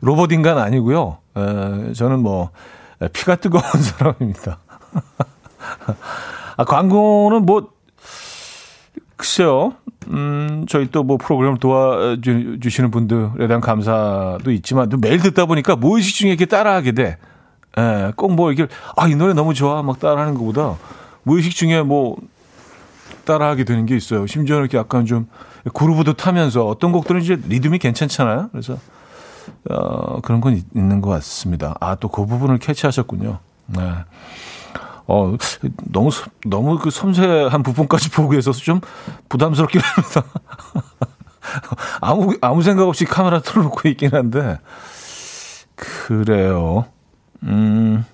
로봇 0.00 0.32
인간 0.32 0.56
아니고요. 0.56 1.18
에, 1.36 1.92
저는 1.92 2.20
뭐 2.20 2.50
피가 3.12 3.36
뜨거운 3.36 3.62
사람입니다. 3.62 4.58
아, 6.56 6.64
광고는 6.64 7.44
뭐 7.44 7.72
글쎄요. 9.16 9.74
음, 10.08 10.64
저희 10.68 10.90
또 10.90 11.02
뭐 11.02 11.16
프로그램을 11.16 11.58
도와주시는 11.58 12.90
분들에 12.90 13.46
대한 13.46 13.60
감사도 13.60 14.50
있지만 14.52 14.88
또 14.88 14.96
매일 14.96 15.20
듣다 15.20 15.46
보니까 15.46 15.76
무의식 15.76 16.14
중에 16.14 16.30
이렇게 16.30 16.46
따라하게 16.46 16.92
돼. 16.92 17.18
예, 17.78 18.12
꼭 18.16 18.30
뭐 18.32 18.52
이게 18.52 18.66
아, 18.96 19.08
이 19.08 19.14
노래 19.14 19.32
너무 19.34 19.54
좋아 19.54 19.82
막 19.82 19.98
따라하는 19.98 20.34
것보다 20.34 20.76
무의식 21.24 21.54
중에 21.54 21.82
뭐 21.82 22.16
따라하게 23.24 23.64
되는 23.64 23.86
게 23.86 23.96
있어요. 23.96 24.26
심지어 24.26 24.58
이렇게 24.58 24.76
약간 24.78 25.06
좀 25.06 25.28
그루브도 25.74 26.14
타면서 26.14 26.66
어떤 26.66 26.92
곡들은 26.92 27.20
이제 27.22 27.38
리듬이 27.48 27.78
괜찮잖아요. 27.78 28.48
그래서 28.52 28.76
어, 29.70 30.20
그런 30.20 30.40
건 30.40 30.56
있, 30.56 30.64
있는 30.74 31.00
것 31.00 31.10
같습니다. 31.10 31.76
아, 31.80 31.94
또 31.96 32.08
그 32.08 32.26
부분을 32.26 32.58
캐치하셨군요. 32.58 33.38
네. 33.66 33.80
어, 35.06 35.34
너무, 35.90 36.10
너무 36.46 36.78
그 36.78 36.90
섬세한 36.90 37.62
부분까지 37.62 38.10
보고 38.10 38.34
있어서 38.34 38.60
좀 38.60 38.80
부담스럽긴 39.28 39.80
합니다. 39.80 40.22
아무, 42.00 42.36
아무 42.40 42.62
생각 42.62 42.86
없이 42.88 43.04
카메라 43.04 43.40
틀어놓고 43.40 43.88
있긴 43.88 44.14
한데, 44.14 44.58
그래요. 45.76 46.86
음, 47.42 48.04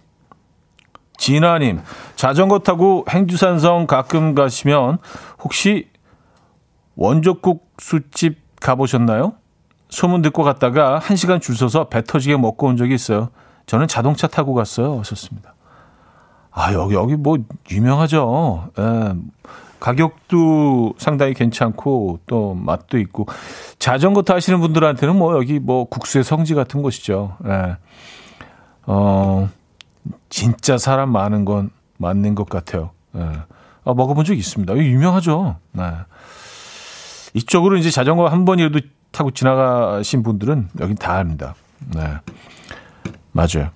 진아님, 1.18 1.80
자전거 2.16 2.60
타고 2.60 3.04
행주산성 3.10 3.86
가끔 3.86 4.34
가시면 4.34 4.98
혹시 5.42 5.88
원조국 6.96 7.70
술집 7.78 8.38
가보셨나요? 8.60 9.34
소문 9.90 10.22
듣고 10.22 10.42
갔다가 10.42 10.98
한 10.98 11.16
시간 11.16 11.40
줄 11.40 11.56
서서 11.56 11.88
배 11.88 12.02
터지게 12.02 12.36
먹고 12.36 12.66
온 12.66 12.76
적이 12.76 12.94
있어요. 12.94 13.30
저는 13.66 13.88
자동차 13.88 14.26
타고 14.26 14.54
갔어요. 14.54 14.98
하셨습니다. 14.98 15.54
아, 16.58 16.72
여기, 16.72 16.94
여기 16.94 17.14
뭐, 17.14 17.38
유명하죠. 17.70 18.70
예. 18.76 19.14
가격도 19.78 20.94
상당히 20.98 21.32
괜찮고, 21.32 22.18
또 22.26 22.54
맛도 22.54 22.98
있고. 22.98 23.26
자전거 23.78 24.22
타시는 24.22 24.58
분들한테는 24.60 25.16
뭐, 25.16 25.36
여기 25.36 25.60
뭐, 25.60 25.84
국수의 25.84 26.24
성지 26.24 26.54
같은 26.54 26.82
곳이죠. 26.82 27.36
예. 27.46 27.76
어, 28.86 29.48
진짜 30.30 30.78
사람 30.78 31.12
많은 31.12 31.44
건 31.44 31.70
맞는 31.98 32.34
것 32.34 32.48
같아요. 32.48 32.90
예. 33.16 33.20
아, 33.20 33.94
먹어본 33.94 34.24
적 34.24 34.34
있습니다. 34.34 34.72
이거 34.72 34.82
유명하죠. 34.82 35.58
네. 35.72 35.84
이쪽으로 37.34 37.76
이제 37.76 37.90
자전거 37.90 38.26
한 38.26 38.44
번이라도 38.44 38.80
타고 39.12 39.30
지나가신 39.30 40.24
분들은 40.24 40.70
여긴 40.80 40.96
다 40.96 41.18
압니다. 41.18 41.54
네. 41.94 42.02
맞아요. 43.30 43.70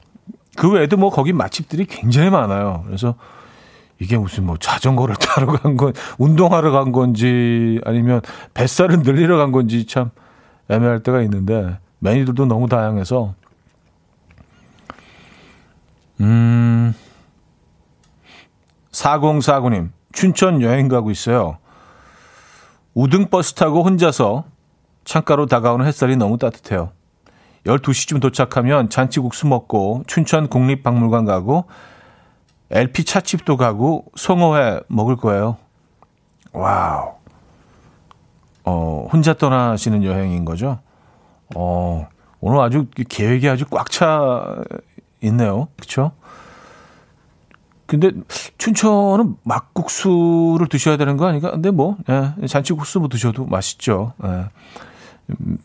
그 0.57 0.70
외에도 0.70 0.96
뭐 0.96 1.11
거기 1.11 1.32
맛집들이 1.32 1.86
굉장히 1.86 2.30
많아요. 2.30 2.82
그래서 2.86 3.14
이게 3.98 4.18
무슨 4.18 4.44
뭐 4.44 4.57
자전거를 4.57 5.14
타러 5.20 5.46
간 5.46 5.76
건, 5.76 5.92
운동하러 6.18 6.70
간 6.72 6.92
건지 6.92 7.80
아니면 7.84 8.20
뱃살을 8.55 9.00
늘리러 9.00 9.36
간 9.36 9.53
건지 9.53 9.86
참 9.86 10.11
애매할 10.68 11.03
때가 11.03 11.22
있는데 11.22 11.78
메뉴들도 12.00 12.46
너무 12.46 12.68
다양해서 12.68 13.34
음 16.20 16.94
4049님 18.90 19.90
춘천 20.12 20.62
여행 20.62 20.88
가고 20.88 21.11
있어요. 21.11 21.59
우등버스 22.94 23.55
타고 23.55 23.82
혼자서 23.82 24.44
창가로 25.05 25.46
다가오는 25.46 25.86
햇살이 25.86 26.16
너무 26.16 26.38
따뜻해요. 26.38 26.92
12시쯤 27.66 28.20
도착하면 28.20 28.90
잔치국수 28.90 29.46
먹고 29.46 30.02
춘천 30.06 30.48
국립박물관 30.48 31.24
가고 31.24 31.66
LP 32.70 33.04
찻집도 33.04 33.56
가고 33.56 34.06
송어회 34.16 34.80
먹을 34.88 35.16
거예요. 35.16 35.58
와우. 36.52 37.12
어, 38.64 39.08
혼자 39.12 39.34
떠나시는 39.34 40.04
여행인 40.04 40.44
거죠? 40.44 40.78
어, 41.54 42.08
오늘 42.40 42.60
아주 42.60 42.86
계획이 43.08 43.48
아주 43.48 43.66
꽉 43.66 43.90
차 43.90 44.62
있네요. 45.22 45.68
그쵸? 45.78 46.12
근데 47.86 48.10
춘천은 48.56 49.36
막국수를 49.42 50.66
드셔야 50.68 50.96
되는 50.96 51.18
거 51.18 51.26
아닌가? 51.26 51.50
근데 51.50 51.70
뭐, 51.70 51.98
예, 52.08 52.46
잔치국수 52.46 53.00
뭐 53.00 53.08
드셔도 53.08 53.44
맛있죠. 53.44 54.14
예. 54.24 54.46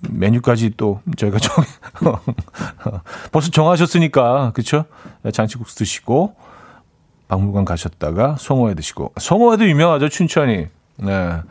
메뉴까지 0.09 0.73
또 0.77 1.01
저희가 1.17 1.39
정 1.39 1.63
벌써 3.31 3.49
정하셨으니까 3.51 4.51
그렇죠? 4.53 4.85
잔치국수 5.33 5.75
드시고 5.77 6.35
박물관 7.27 7.65
가셨다가 7.65 8.35
송어회 8.39 8.75
드시고 8.75 9.13
송어회도 9.17 9.67
유명하죠 9.67 10.09
춘천이 10.09 10.67
네 10.97 11.41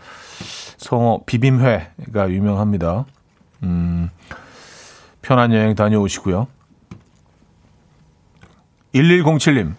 송어 0.79 1.21
비빔회가 1.27 2.31
유명합니다. 2.31 3.07
음 3.63 4.11
편한 5.23 5.53
여행 5.53 5.75
다녀오시고요. 5.75 6.47
1107님. 8.95 9.75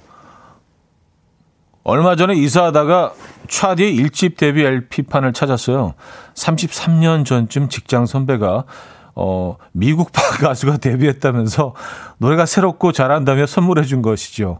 얼마 1.89 2.17
전에 2.17 2.35
이사하다가 2.35 3.13
차디의 3.47 3.95
일집 3.95 4.35
데뷔 4.35 4.65
LP판을 4.65 5.31
찾았어요. 5.31 5.93
33년 6.33 7.23
전쯤 7.23 7.69
직장 7.69 8.05
선배가 8.05 8.65
어, 9.15 9.55
미국파 9.71 10.21
가수가 10.45 10.77
데뷔했다면서 10.77 11.75
노래가 12.17 12.45
새롭고 12.45 12.91
잘한다며 12.91 13.45
선물해 13.45 13.85
준 13.85 14.01
것이죠. 14.01 14.59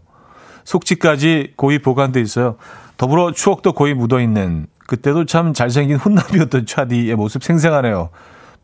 속지까지 0.64 1.52
고이 1.56 1.80
보관돼 1.80 2.18
있어요. 2.22 2.56
더불어 2.96 3.32
추억도 3.32 3.74
고이 3.74 3.92
묻어 3.92 4.20
있는 4.20 4.66
그때도 4.86 5.26
참 5.26 5.52
잘생긴 5.52 5.98
훈남이었던 5.98 6.64
차디의 6.64 7.14
모습 7.14 7.44
생생하네요. 7.44 8.08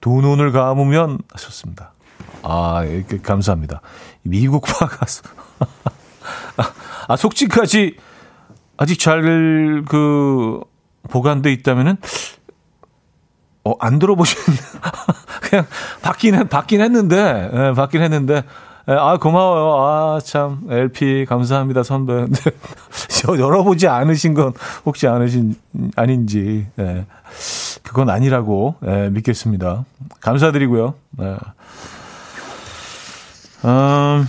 두 0.01 0.09
눈을 0.23 0.53
감으면 0.53 1.19
하셨습니다. 1.35 1.93
아, 2.43 2.83
감사합니다. 3.23 3.83
미국파 4.23 4.87
가수. 4.87 5.23
아, 7.09 7.17
속지까지 7.17 7.97
아직 8.77 8.99
잘 8.99 9.85
그 9.89 10.61
보관돼 11.11 11.53
있다면은 11.53 11.97
어, 13.65 13.75
안 13.81 13.99
들어보시는 13.99 14.45
그냥 15.43 15.67
받긴 16.03 16.35
했, 16.35 16.49
받긴 16.49 16.81
했는데 16.81 17.51
예, 17.53 17.73
받긴 17.75 18.03
했는데 18.03 18.43
예, 18.89 18.93
아 18.93 19.17
고마워요. 19.19 20.17
아참 20.17 20.67
LP 20.71 21.25
감사합니다 21.27 21.83
선배. 21.83 22.13
근데 22.29 23.43
열어보지 23.43 23.89
않으신 23.89 24.35
건 24.35 24.53
혹시 24.85 25.07
않으신 25.09 25.55
아닌지 25.97 26.67
예, 26.79 27.07
그건 27.83 28.11
아니라고 28.11 28.77
예, 28.87 29.09
믿겠습니다. 29.11 29.85
감사드리고요. 30.21 30.95
예. 31.21 31.37
음, 33.67 34.29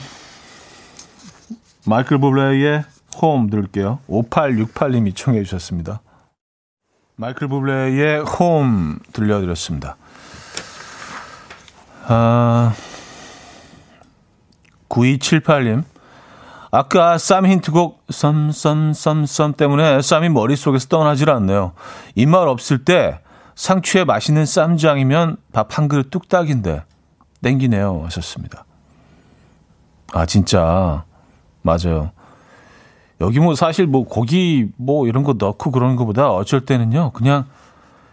마이클 1.86 2.18
부블레의 2.20 2.84
홈 3.22 3.50
들을게요. 3.50 4.00
5868님이 4.10 5.16
청해 5.16 5.44
주셨습니다. 5.44 6.02
마이클 7.16 7.48
부블레의 7.48 8.24
홈 8.24 9.00
들려드렸습니다. 9.14 9.98
아, 12.08 12.74
9278님. 14.90 15.84
아까 16.72 17.18
쌈 17.18 17.46
힌트곡 17.46 18.04
썸썸썸썸 18.10 19.54
때문에 19.54 20.02
쌈이 20.02 20.28
머릿속에서 20.28 20.88
떠나질 20.90 21.30
않네요. 21.30 21.72
입맛 22.16 22.48
없을 22.50 22.84
때 22.84 23.20
상추에 23.56 24.04
맛있는 24.04 24.46
쌈장이면 24.46 25.38
밥 25.54 25.78
한 25.78 25.88
그릇 25.88 26.10
뚝딱인데 26.10 26.84
땡기네요 27.42 28.02
하셨습니다. 28.04 28.66
아 30.12 30.26
진짜 30.26 31.06
맞아요. 31.62 32.12
여기 33.22 33.40
뭐 33.40 33.56
사실 33.56 33.88
뭐 33.88 34.06
고기 34.06 34.70
뭐 34.78 35.08
이런 35.08 35.24
거 35.24 35.34
넣고 35.34 35.72
그러는 35.72 35.96
것보다 35.96 36.30
어쩔 36.32 36.66
때는요 36.66 37.12
그냥 37.12 37.46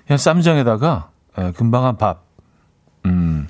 그냥 0.06 0.18
쌈장에다가 0.18 1.08
예, 1.38 1.52
금방 1.52 1.84
한 1.84 1.96
밥, 1.96 2.22
음 3.06 3.48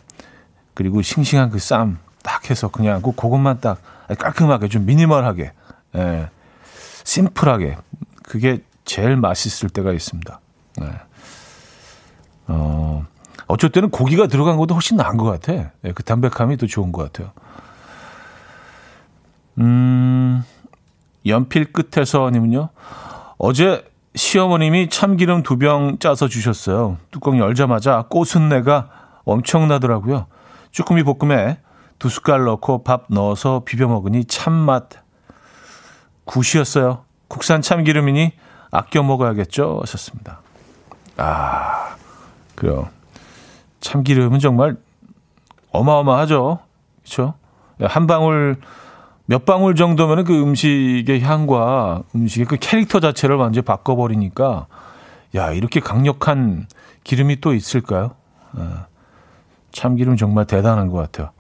그리고 0.75 1.03
싱싱한 1.03 1.51
그 1.51 1.59
쌈 1.59 1.99
딱 2.23 2.51
해서 2.51 2.69
그냥 2.69 3.03
그 3.03 3.13
그것만 3.13 3.61
딱 3.61 3.79
깔끔하게 4.19 4.69
좀 4.69 4.87
미니멀하게, 4.87 5.53
예, 5.97 6.29
심플하게 7.05 7.77
그게 8.23 8.63
제일 8.85 9.17
맛있을 9.17 9.69
때가 9.69 9.93
있습니다. 9.93 10.41
예. 10.83 10.93
어 12.47 13.05
어쩔 13.47 13.71
때는 13.71 13.91
고기가 13.91 14.27
들어간 14.27 14.57
것도 14.57 14.75
훨씬 14.75 14.97
나은 14.97 15.17
것 15.17 15.25
같아. 15.25 15.53
예, 15.85 15.93
그 15.93 16.03
담백함이 16.03 16.57
더 16.57 16.67
좋은 16.67 16.93
것 16.93 17.13
같아요. 17.13 17.33
음. 19.59 20.45
연필 21.27 21.73
끝에서님은요. 21.73 22.69
어제 23.39 23.85
시어머님이 24.15 24.89
참기름 24.91 25.43
두 25.43 25.57
병 25.57 25.99
짜서 25.99 26.29
주셨어요. 26.29 26.99
뚜껑 27.11 27.39
열자마자 27.39 28.05
꽃순내가 28.11 28.89
엄청나더라고요. 29.25 30.27
쭈꾸미 30.71 31.03
볶음에 31.05 31.59
두 31.99 32.09
숟갈 32.09 32.45
넣고 32.45 32.83
밥 32.83 33.05
넣어서 33.09 33.63
비벼 33.65 33.87
먹으니 33.89 34.25
참맛 34.25 34.89
굿이었어요. 36.25 37.05
국산 37.29 37.63
참기름이니 37.63 38.33
아껴 38.71 39.03
먹어야겠죠? 39.03 39.79
하셨습니다. 39.83 40.41
아, 41.17 41.95
그래요. 42.55 42.89
참기름은 43.81 44.39
정말 44.39 44.77
어마어마하죠. 45.71 46.59
그렇죠? 47.03 47.35
한 47.81 48.07
방울 48.07 48.57
몇 49.27 49.45
방울 49.45 49.75
정도면 49.75 50.25
그 50.25 50.41
음식의 50.41 51.21
향과 51.21 52.03
음식의 52.15 52.47
그 52.47 52.57
캐릭터 52.57 53.01
자체를 53.01 53.37
완전히 53.37 53.65
바꿔버리니까, 53.65 54.67
야, 55.35 55.53
이렇게 55.53 55.81
강력한 55.81 56.67
기름이 57.05 57.41
또 57.41 57.55
있을까요? 57.55 58.13
아, 58.53 58.87
참기름 59.73 60.17
정말 60.17 60.47
대단한 60.47 60.89
것 60.89 60.99
같아요. 60.99 61.31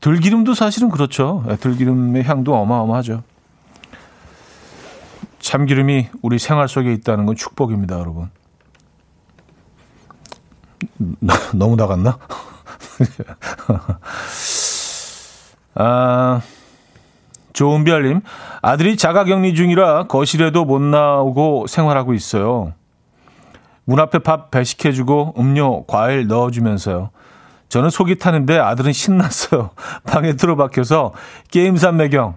들기름도 0.00 0.54
사실은 0.54 0.90
그렇죠. 0.90 1.44
예, 1.50 1.56
들기름의 1.56 2.24
향도 2.24 2.54
어마어마하죠. 2.54 3.22
참기름이 5.40 6.08
우리 6.22 6.38
생활 6.38 6.68
속에 6.68 6.92
있다는 6.92 7.26
건 7.26 7.36
축복입니다, 7.36 7.98
여러분. 7.98 8.30
너무 11.52 11.76
나갔나? 11.76 12.18
아, 15.74 16.40
조은별님, 17.56 18.20
아들이 18.60 18.98
자가격리 18.98 19.54
중이라 19.54 20.08
거실에도 20.08 20.66
못 20.66 20.78
나오고 20.82 21.66
생활하고 21.66 22.12
있어요. 22.12 22.74
문 23.86 23.98
앞에 23.98 24.18
밥 24.18 24.50
배식해주고 24.50 25.36
음료, 25.38 25.86
과일 25.86 26.26
넣어주면서요. 26.26 27.08
저는 27.70 27.88
속이 27.88 28.18
타는데 28.18 28.58
아들은 28.58 28.92
신났어요. 28.92 29.70
방에 30.04 30.34
들어박혀서 30.34 31.14
게임산 31.50 31.96
매경. 31.96 32.36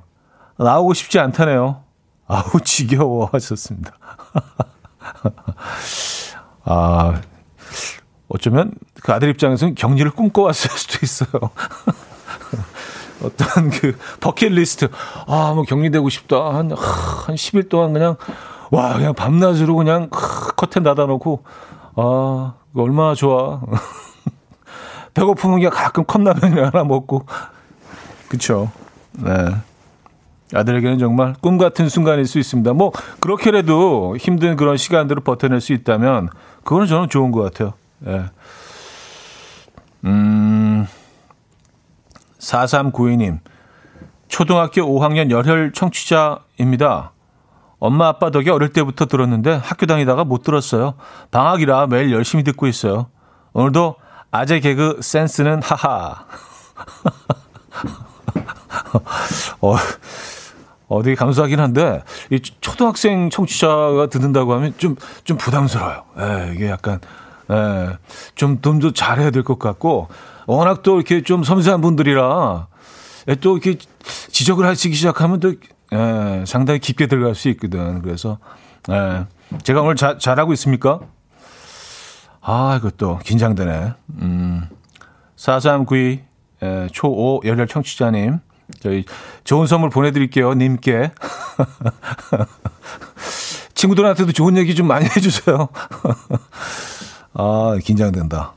나오고 0.57 0.93
싶지 0.93 1.19
않다네요. 1.19 1.83
아우, 2.27 2.61
지겨워 2.63 3.29
하셨습니다. 3.33 3.91
아, 6.63 7.21
어쩌면 8.29 8.71
그 9.03 9.11
아들 9.11 9.27
입장에서는 9.31 9.75
격리를 9.75 10.11
꿈꿔왔을 10.11 10.69
수도 10.71 10.99
있어요. 11.03 11.51
어떤 13.23 13.69
그 13.69 13.97
버킷리스트. 14.19 14.89
아, 15.27 15.53
뭐 15.53 15.63
격리되고 15.63 16.09
싶다. 16.09 16.37
한, 16.53 16.71
한 16.71 17.35
10일 17.35 17.69
동안 17.69 17.93
그냥, 17.93 18.15
와, 18.71 18.93
그냥 18.93 19.13
밤낮으로 19.13 19.75
그냥 19.75 20.09
커튼 20.09 20.83
닫아놓고, 20.83 21.43
아, 21.95 22.53
얼마나 22.75 23.15
좋아. 23.15 23.61
배고프면 25.13 25.57
그냥 25.57 25.71
가끔 25.73 26.05
컵라면 26.05 26.65
하나 26.65 26.83
먹고. 26.83 27.25
그쵸. 28.29 28.71
네. 29.13 29.31
아들에게는 30.53 30.97
정말 30.97 31.35
꿈 31.41 31.57
같은 31.57 31.89
순간일 31.89 32.25
수 32.25 32.39
있습니다. 32.39 32.73
뭐, 32.73 32.91
그렇게라도 33.19 34.17
힘든 34.17 34.55
그런 34.55 34.77
시간들을 34.77 35.23
버텨낼 35.23 35.61
수 35.61 35.73
있다면, 35.73 36.29
그거는 36.63 36.87
저는 36.87 37.09
좋은 37.09 37.31
것 37.31 37.41
같아요. 37.41 37.73
예. 38.07 38.11
네. 38.11 38.25
음, 40.05 40.87
4392님, 42.39 43.39
초등학교 44.27 44.81
5학년 44.81 45.31
열혈 45.31 45.71
청취자입니다. 45.73 47.11
엄마 47.79 48.07
아빠 48.07 48.29
덕에 48.29 48.49
어릴 48.49 48.73
때부터 48.73 49.05
들었는데 49.05 49.53
학교 49.55 49.85
다니다가 49.85 50.25
못 50.25 50.43
들었어요. 50.43 50.95
방학이라 51.31 51.87
매일 51.87 52.11
열심히 52.11 52.43
듣고 52.43 52.67
있어요. 52.67 53.07
오늘도 53.53 53.95
아재 54.31 54.59
개그 54.59 54.99
센스는 55.01 55.61
하하. 55.63 56.25
어, 59.61 59.75
어, 60.87 61.03
되게 61.03 61.15
감사하긴 61.15 61.59
한데, 61.59 62.01
이 62.31 62.39
초등학생 62.61 63.29
청취자가 63.29 64.07
듣는다고 64.07 64.53
하면 64.53 64.73
좀, 64.77 64.95
좀 65.23 65.37
부담스러워요. 65.37 66.03
예, 66.19 66.51
이게 66.53 66.69
약간, 66.69 66.99
예, 67.51 67.97
좀, 68.35 68.61
좀더 68.61 68.91
잘해야 68.91 69.31
될 69.31 69.43
것 69.43 69.59
같고, 69.59 70.07
워낙 70.55 70.81
또 70.81 70.95
이렇게 70.95 71.21
좀 71.21 71.43
섬세한 71.43 71.81
분들이라 71.81 72.67
또 73.41 73.57
이렇게 73.57 73.77
지적을 74.31 74.65
하시기 74.65 74.95
시작하면 74.95 75.39
또 75.39 75.53
예, 75.93 76.43
상당히 76.47 76.79
깊게 76.79 77.05
들어갈 77.05 77.35
수 77.35 77.49
있거든. 77.49 78.01
그래서 78.01 78.39
예, 78.89 79.27
제가 79.61 79.81
오늘 79.81 79.95
자, 79.95 80.17
잘하고 80.17 80.53
있습니까? 80.53 81.01
아, 82.41 82.77
이것도 82.79 83.19
긴장되네. 83.19 83.93
음, 84.21 84.67
4392 85.35 86.23
예, 86.63 86.87
초5 86.91 87.45
열혈 87.45 87.67
청취자님. 87.67 88.39
저희 88.79 89.05
좋은 89.43 89.67
선물 89.67 89.91
보내드릴게요. 89.91 90.55
님께. 90.55 91.11
친구들한테도 93.75 94.31
좋은 94.31 94.57
얘기 94.57 94.73
좀 94.73 94.87
많이 94.87 95.05
해주세요. 95.05 95.69
아, 97.33 97.77
긴장된다. 97.83 98.53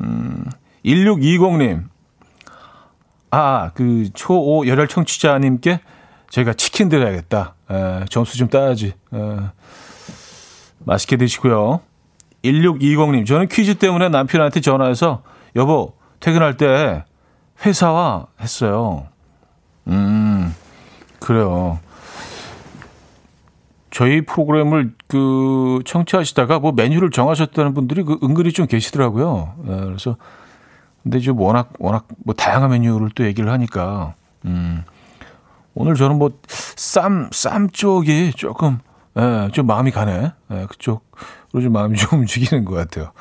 음, 0.00 0.44
1620님. 0.84 1.84
아, 3.30 3.70
그 3.74 4.10
초5 4.12 4.66
열혈 4.68 4.88
청취자님께 4.88 5.80
저희가 6.30 6.52
치킨 6.54 6.88
드려야겠다. 6.88 7.54
에, 7.70 8.04
점수 8.10 8.36
좀 8.36 8.48
따야지. 8.48 8.94
에, 9.12 9.18
맛있게 10.80 11.16
드시고요. 11.16 11.80
1620님, 12.44 13.26
저는 13.26 13.48
퀴즈 13.48 13.76
때문에 13.76 14.08
남편한테 14.10 14.60
전화해서 14.60 15.22
여보, 15.56 15.94
퇴근할 16.20 16.56
때 16.56 17.04
회사와 17.64 18.26
했어요. 18.40 19.08
음, 19.88 20.54
그래요. 21.20 21.78
저희 23.90 24.22
프로그램을 24.22 24.92
그 25.06 25.80
청취하시다가 25.86 26.58
뭐 26.58 26.72
메뉴를 26.72 27.10
정하셨다는 27.10 27.74
분들이 27.74 28.02
그 28.02 28.18
은근히 28.22 28.52
좀 28.52 28.66
계시더라고요. 28.66 29.54
예, 29.68 29.84
그래서 29.84 30.16
근데 31.04 31.20
좀 31.20 31.38
워낙 31.38 31.72
워낙 31.78 32.08
뭐 32.24 32.34
다양한 32.34 32.70
메뉴를 32.70 33.10
또 33.14 33.24
얘기를 33.24 33.50
하니까 33.50 34.14
음. 34.46 34.84
오늘 35.74 35.94
저는 35.94 36.18
뭐 36.18 36.30
쌈 36.76 37.28
쌈 37.32 37.68
쪽이 37.70 38.32
조금 38.36 38.78
예, 39.16 39.48
좀 39.52 39.66
마음이 39.66 39.90
가네. 39.92 40.32
예, 40.50 40.66
그쪽으로 40.66 41.62
좀 41.62 41.72
마음이 41.72 41.96
좀 41.98 42.20
움직이는 42.20 42.64
것 42.64 42.74
같아요. 42.74 43.12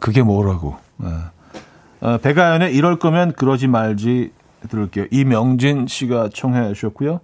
그게 0.00 0.22
뭐라고. 0.22 0.76
예. 1.02 2.06
어, 2.06 2.18
배가연의 2.18 2.74
이럴 2.74 2.98
거면 2.98 3.32
그러지 3.32 3.66
말지 3.66 4.32
들을게요. 4.68 5.06
이명진 5.10 5.86
씨가 5.88 6.30
청해 6.32 6.72
주셨고요. 6.74 7.20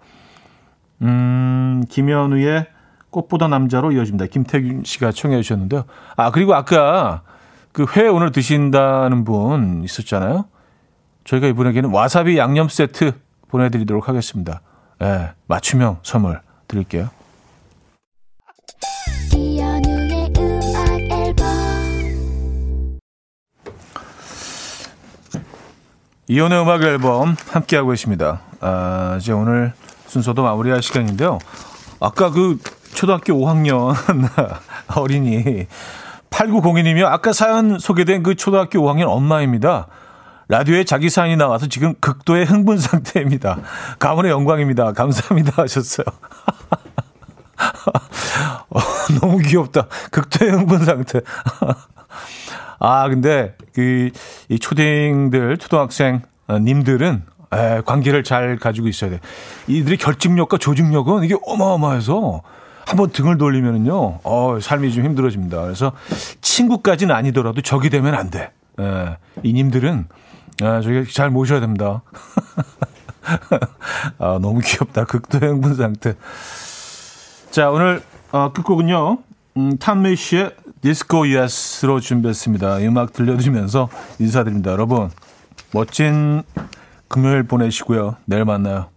음, 1.02 1.84
김현우의 1.88 2.66
꽃보다 3.10 3.46
남자로 3.46 3.92
이어집니다. 3.92 4.26
김태균 4.26 4.82
씨가 4.84 5.12
청해 5.12 5.40
주셨는데요. 5.42 5.84
아, 6.16 6.32
그리고 6.32 6.54
아까 6.54 7.22
그 7.74 7.84
회 7.96 8.06
오늘 8.06 8.30
드신다는 8.30 9.24
분 9.24 9.82
있었잖아요. 9.84 10.44
저희가 11.24 11.48
이분에게는 11.48 11.90
와사비 11.90 12.38
양념 12.38 12.68
세트 12.68 13.12
보내드리도록 13.48 14.08
하겠습니다. 14.08 14.60
예, 15.02 15.04
네, 15.04 15.30
맞춤형 15.48 15.98
선물 16.04 16.40
드릴게요. 16.68 17.10
이연우의 19.34 20.32
음악 20.38 21.00
앨범 21.10 22.98
이연우의 26.28 26.62
음악 26.62 26.82
앨범 26.84 27.36
함께하고 27.50 27.90
계십니다. 27.90 28.42
아, 28.60 29.18
이제 29.20 29.32
오늘 29.32 29.72
순서도 30.06 30.44
마무리할 30.44 30.80
시간인데요. 30.80 31.40
아까 31.98 32.30
그 32.30 32.58
초등학교 32.94 33.32
5학년 33.34 33.94
어린이 34.96 35.66
8902님이요. 36.34 37.06
아까 37.06 37.32
사연 37.32 37.78
소개된 37.78 38.22
그 38.22 38.34
초등학교 38.34 38.80
5학년 38.80 39.08
엄마입니다. 39.08 39.86
라디오에 40.48 40.84
자기 40.84 41.08
사연이 41.08 41.36
나와서 41.36 41.68
지금 41.68 41.94
극도의 42.00 42.44
흥분 42.44 42.76
상태입니다. 42.78 43.60
가문의 43.98 44.30
영광입니다. 44.30 44.92
감사합니다 44.92 45.52
하셨어요. 45.62 46.04
어, 48.68 48.80
너무 49.20 49.38
귀엽다. 49.38 49.86
극도의 50.10 50.52
흥분 50.52 50.84
상태. 50.84 51.20
아, 52.78 53.08
근데 53.08 53.56
그 53.74 54.10
이 54.48 54.58
초딩들, 54.58 55.58
초등학생 55.58 56.22
님들은 56.50 57.22
에, 57.52 57.80
관계를 57.84 58.24
잘 58.24 58.58
가지고 58.58 58.88
있어야 58.88 59.10
돼. 59.10 59.20
이들의 59.66 59.98
결집력과 59.98 60.58
조직력은 60.58 61.24
이게 61.24 61.36
어마어마해서 61.46 62.42
한번 62.86 63.10
등을 63.10 63.38
돌리면은요, 63.38 64.20
어, 64.22 64.58
삶이 64.60 64.92
좀 64.92 65.04
힘들어집니다. 65.04 65.62
그래서 65.62 65.92
친구까지는 66.40 67.14
아니더라도 67.14 67.60
적이 67.62 67.90
되면 67.90 68.14
안 68.14 68.30
돼. 68.30 68.52
에, 68.78 69.16
이님들은 69.42 70.06
아, 70.62 70.80
저기 70.80 71.12
잘 71.12 71.30
모셔야 71.30 71.60
됩니다. 71.60 72.02
아, 74.18 74.38
너무 74.40 74.60
귀엽다. 74.60 75.04
극도 75.04 75.44
행분 75.44 75.74
상태. 75.74 76.14
자, 77.50 77.70
오늘 77.70 78.02
어, 78.32 78.52
끝곡은요. 78.52 79.18
음, 79.56 79.78
탐메 79.78 80.16
씨의 80.16 80.54
디스코 80.80 81.28
예스로 81.28 82.00
준비했습니다. 82.00 82.78
음악 82.80 83.12
들려드리면서 83.12 83.88
인사드립니다. 84.18 84.72
여러분, 84.72 85.10
멋진 85.72 86.42
금요일 87.08 87.44
보내시고요. 87.44 88.16
내일 88.26 88.44
만나요. 88.44 88.93